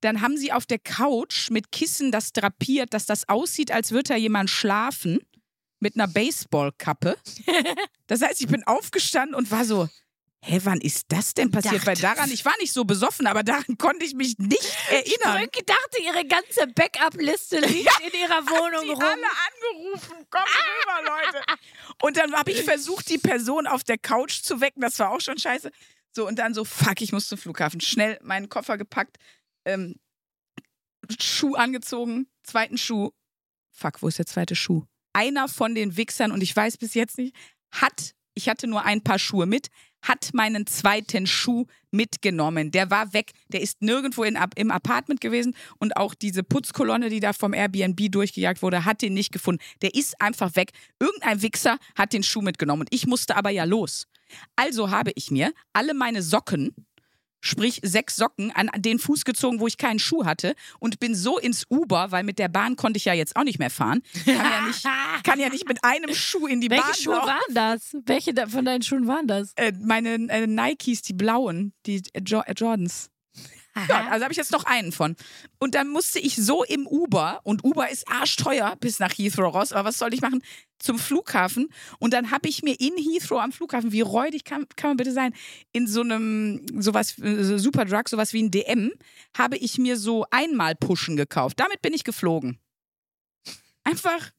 [0.04, 4.08] Dann haben sie auf der Couch mit Kissen das drapiert, dass das aussieht, als würde
[4.10, 5.20] da jemand schlafen
[5.80, 7.16] mit einer Baseballkappe.
[8.06, 9.88] Das heißt, ich bin aufgestanden und war so,
[10.42, 11.86] hä, wann ist das denn passiert?
[11.86, 15.48] Weil dachte- daran, ich war nicht so besoffen, aber daran konnte ich mich nicht erinnern.
[15.50, 19.02] Ich dachte, ihre ganze Backup-Liste liegt in ihrer Wohnung die rum.
[19.02, 20.16] alle angerufen.
[20.28, 21.44] Kommt rüber, Leute.
[22.02, 24.82] Und dann habe ich versucht, die Person auf der Couch zu wecken.
[24.82, 25.70] Das war auch schon scheiße.
[26.12, 27.80] So, und dann so, fuck, ich muss zum Flughafen.
[27.80, 29.16] Schnell meinen Koffer gepackt,
[29.64, 29.96] ähm,
[31.20, 33.10] Schuh angezogen, zweiten Schuh.
[33.70, 34.84] Fuck, wo ist der zweite Schuh?
[35.12, 37.34] Einer von den Wichsern, und ich weiß bis jetzt nicht,
[37.70, 39.68] hat, ich hatte nur ein paar Schuhe mit,
[40.02, 42.70] hat meinen zweiten Schuh mitgenommen.
[42.70, 43.32] Der war weg.
[43.48, 45.56] Der ist nirgendwo in, im Apartment gewesen.
[45.78, 49.62] Und auch diese Putzkolonne, die da vom Airbnb durchgejagt wurde, hat den nicht gefunden.
[49.80, 50.72] Der ist einfach weg.
[51.00, 52.82] Irgendein Wichser hat den Schuh mitgenommen.
[52.82, 54.06] Und ich musste aber ja los.
[54.56, 56.74] Also habe ich mir alle meine Socken,
[57.44, 60.54] sprich sechs Socken, an den Fuß gezogen, wo ich keinen Schuh hatte.
[60.80, 63.58] Und bin so ins Uber, weil mit der Bahn konnte ich ja jetzt auch nicht
[63.58, 64.02] mehr fahren.
[64.24, 64.84] Kann ja nicht,
[65.24, 67.28] kann ja nicht mit einem Schuh in die Welche Bahn Schuhe laufen.
[67.28, 67.96] waren das?
[68.06, 69.52] Welche von deinen Schuhen waren das?
[69.56, 72.40] Äh, meine äh, Nikes, die blauen, die äh, jo
[73.76, 73.88] Jordans.
[73.88, 75.16] Ja, also habe ich jetzt noch einen von.
[75.58, 79.72] Und dann musste ich so im Uber, und Uber ist arschteuer bis nach Heathrow raus,
[79.72, 80.42] aber was soll ich machen?
[80.78, 81.68] Zum Flughafen.
[81.98, 85.12] Und dann habe ich mir in Heathrow am Flughafen, wie räudig kann, kann man bitte
[85.12, 85.34] sein,
[85.72, 88.92] in so einem, sowas, äh, Superdrug, sowas wie ein DM,
[89.36, 91.58] habe ich mir so Einmal-Pushen gekauft.
[91.58, 92.58] Damit bin ich geflogen.
[93.82, 94.30] Einfach.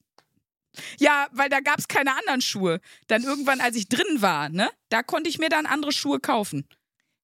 [0.99, 2.81] Ja, weil da gab es keine anderen Schuhe.
[3.07, 6.67] Dann irgendwann, als ich drin war, ne, da konnte ich mir dann andere Schuhe kaufen.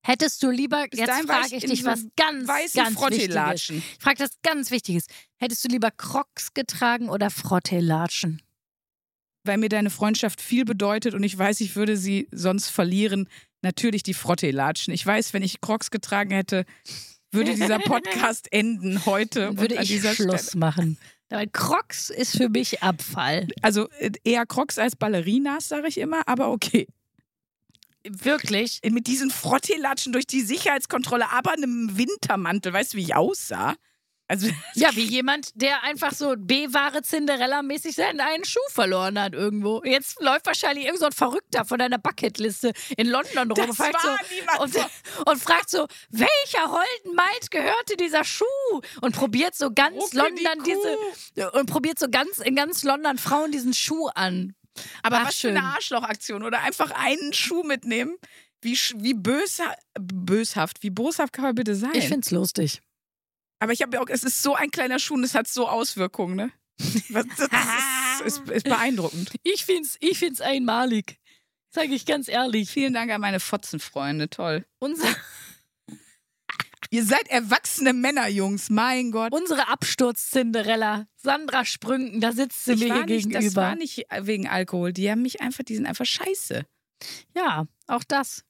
[0.04, 3.70] Hättest du lieber, Bis jetzt frage ich dich was ganz, ganz Wichtiges.
[3.70, 5.06] Ich frage das ganz Wichtiges.
[5.38, 8.42] Hättest du lieber Crocs getragen oder Frotteelatschen?
[9.44, 13.30] Weil mir deine Freundschaft viel bedeutet und ich weiß, ich würde sie sonst verlieren.
[13.62, 14.92] Natürlich die Frotteelatschen.
[14.94, 16.66] Ich weiß, wenn ich Crocs getragen hätte,
[17.32, 19.58] würde dieser Podcast enden heute.
[19.58, 20.60] Würde ich dieser Schluss Stelle.
[20.60, 20.98] machen.
[21.30, 23.48] Weil Crocs ist für mich Abfall.
[23.62, 26.88] Also äh, eher Crocs als Ballerinas, sage ich immer, aber okay.
[28.04, 28.80] Wirklich.
[28.90, 32.74] Mit diesen Frotteelatschen durch die Sicherheitskontrolle, aber einem Wintermantel.
[32.74, 33.76] Weißt du, wie ich aussah?
[34.32, 39.84] Also, Ja, wie jemand, der einfach so B-Ware Cinderella-mäßig seinen einen Schuh verloren hat irgendwo.
[39.84, 43.98] Jetzt läuft wahrscheinlich irgend so ein Verrückter von deiner Bucketliste in London rum und fragt,
[44.02, 44.74] so, und,
[45.30, 48.46] und fragt so, welcher holden Maid gehörte dieser Schuh?
[49.02, 50.98] Und probiert so ganz Rucke die London Kuh.
[51.36, 54.56] diese und probiert so ganz in ganz London Frauen diesen Schuh an.
[55.04, 55.54] Aber Ach, was schön.
[55.54, 56.44] für eine Arschlochaktion.
[56.44, 58.16] Oder einfach einen Schuh mitnehmen.
[58.62, 61.92] Wie, wie bösha böshaft, wie boshaft kann man bitte sein?
[61.94, 62.82] Ich find's lustig.
[63.60, 65.68] Aber ich habe ja auch, es ist so ein kleiner Schuh und es hat so
[65.68, 66.52] Auswirkungen, ne?
[67.10, 67.50] Das ist,
[68.26, 69.32] ist, ist beeindruckend.
[69.44, 71.20] Ich find's, ich find's einmalig.
[71.70, 72.70] Sag ich ganz ehrlich.
[72.70, 74.66] Vielen Dank an meine Fotzenfreunde, toll.
[74.80, 75.08] Unser,
[76.94, 79.32] Ihr seid erwachsene Männer, Jungs, mein Gott.
[79.32, 83.46] unsere Absturz-Cinderella, Sandra Sprünken, da sitzt sie ich mir war hier nicht, gegenüber.
[83.46, 84.92] das war nicht wegen Alkohol.
[84.92, 86.66] Die haben mich einfach, die sind einfach scheiße.
[87.34, 88.44] Ja, auch das.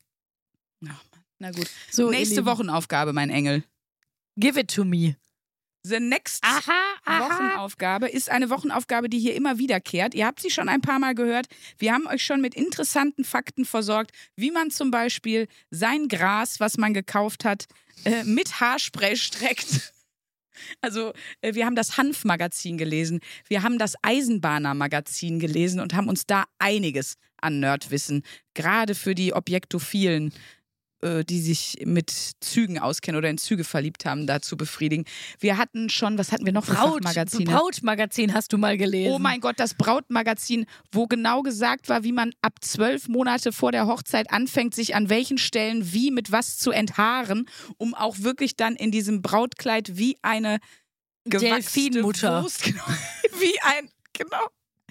[1.41, 1.69] Na gut.
[1.89, 2.45] So, Nächste.
[2.45, 3.63] Wochenaufgabe, mein Engel.
[4.37, 5.15] Give it to me.
[5.83, 6.71] The next Aha,
[7.05, 7.25] aha.
[7.25, 10.13] Wochenaufgabe ist eine Wochenaufgabe, die hier immer wiederkehrt.
[10.13, 11.47] Ihr habt sie schon ein paar Mal gehört.
[11.79, 16.77] Wir haben euch schon mit interessanten Fakten versorgt, wie man zum Beispiel sein Gras, was
[16.77, 17.65] man gekauft hat,
[18.05, 19.93] äh, mit Haarspray streckt.
[20.79, 26.27] Also, äh, wir haben das Hanf-Magazin gelesen, wir haben das Eisenbahner-Magazin gelesen und haben uns
[26.27, 28.23] da einiges, an Nerdwissen.
[28.53, 30.31] Gerade für die Objektophilen,
[31.01, 35.05] die sich mit Zügen auskennen oder in Züge verliebt haben, da zu befriedigen.
[35.39, 37.45] Wir hatten schon, was hatten wir noch für Braut, Fachmagazine?
[37.45, 39.11] Brautmagazin hast du mal gelesen.
[39.11, 43.71] Oh mein Gott, das Brautmagazin, wo genau gesagt war, wie man ab zwölf Monate vor
[43.71, 47.47] der Hochzeit anfängt, sich an welchen Stellen wie mit was zu enthaaren,
[47.77, 50.59] um auch wirklich dann in diesem Brautkleid wie eine
[51.25, 52.03] gewachsene.
[52.03, 52.83] Wurst, genau,
[53.39, 54.47] wie ein, genau,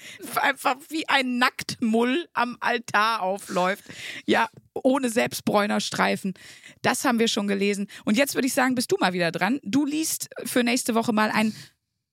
[0.36, 3.84] einfach wie ein Nacktmull am Altar aufläuft.
[4.26, 6.34] Ja, ohne Selbstbräunerstreifen.
[6.82, 7.88] Das haben wir schon gelesen.
[8.04, 9.60] Und jetzt würde ich sagen, bist du mal wieder dran.
[9.62, 11.54] Du liest für nächste Woche mal ein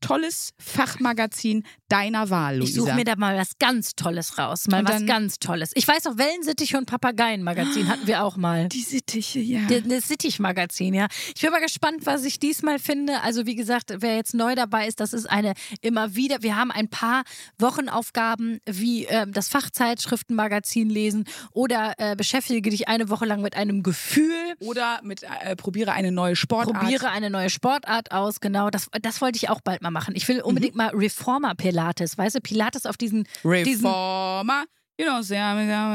[0.01, 2.69] tolles Fachmagazin deiner Wahl, Luisa.
[2.69, 4.67] Ich suche mir da mal was ganz Tolles raus.
[4.67, 5.71] Mal was ganz Tolles.
[5.75, 8.67] Ich weiß auch, Wellensittiche und Papageienmagazin hatten wir auch mal.
[8.69, 9.61] die Sittiche, ja.
[9.67, 11.07] Das Sittich-Magazin, ja.
[11.35, 13.21] Ich bin mal gespannt, was ich diesmal finde.
[13.21, 16.41] Also, wie gesagt, wer jetzt neu dabei ist, das ist eine immer wieder.
[16.41, 17.23] Wir haben ein paar
[17.57, 23.83] Wochenaufgaben wie ähm, das Fachzeitschriftenmagazin lesen oder äh, beschäftige dich eine Woche lang mit einem
[23.83, 24.55] Gefühl.
[24.59, 26.79] Oder mit äh, probiere eine neue Sportart.
[26.79, 28.69] Probiere eine neue Sportart aus, genau.
[28.69, 30.15] Das, das wollte ich auch bald mal machen.
[30.15, 30.77] Ich will unbedingt Mhm.
[30.77, 34.65] mal Reformer Pilates, weißt du, Pilates auf diesen, diesen Reformer.
[34.99, 35.53] You know, sehr,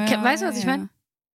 [0.08, 0.88] Ke- weißt du, was ich meine?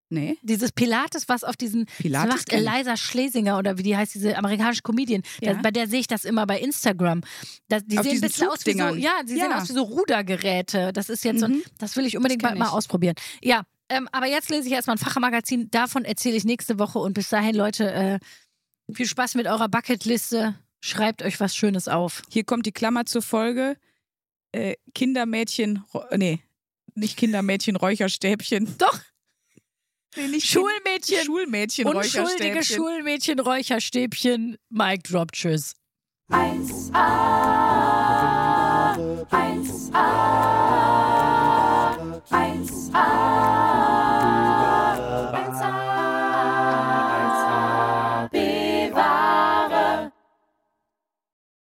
[0.10, 0.38] Nee.
[0.42, 2.54] dieses Pilates, was auf diesen Pilates macht.
[2.54, 5.22] Eliza Schlesinger oder wie die heißt, diese amerikanische Comedian.
[5.42, 5.54] Ja.
[5.56, 7.24] Da, bei der sehe ich das immer bei Instagram.
[7.68, 9.58] Da, die Auf sehen ein diesen bisschen aus wie so, ja, sehen Ja.
[9.62, 10.94] aus wie so Rudergeräte.
[10.94, 11.64] Das ist jetzt so, ein- Mhm.
[11.78, 12.62] das will ich unbedingt mal ich.
[12.64, 13.16] ausprobieren.
[13.44, 15.70] Ja, ähm, aber jetzt lese ich erstmal ein Fachmagazin.
[15.72, 18.20] Davon erzähle ich nächste Woche und bis dahin, Leute, äh,
[18.94, 20.56] viel Spaß mit eurer Bucketliste.
[20.88, 22.24] Schreibt euch was Schönes auf.
[22.30, 23.76] Hier kommt die Klammer zur Folge.
[24.54, 25.84] Äh, Kindermädchen,
[26.16, 26.40] nee,
[26.96, 28.78] nicht Kindermädchen, Räucherstäbchen.
[28.78, 28.98] Doch.
[30.16, 31.26] Nee, nicht Schulmädchen.
[31.26, 34.58] Schulmädchen, Unschuldige Schulmädchen, Räucherstäbchen.
[34.70, 35.74] Mike drop, tschüss.
[36.32, 36.94] 1a,
[39.30, 40.08] 1a,
[42.32, 43.77] 1a.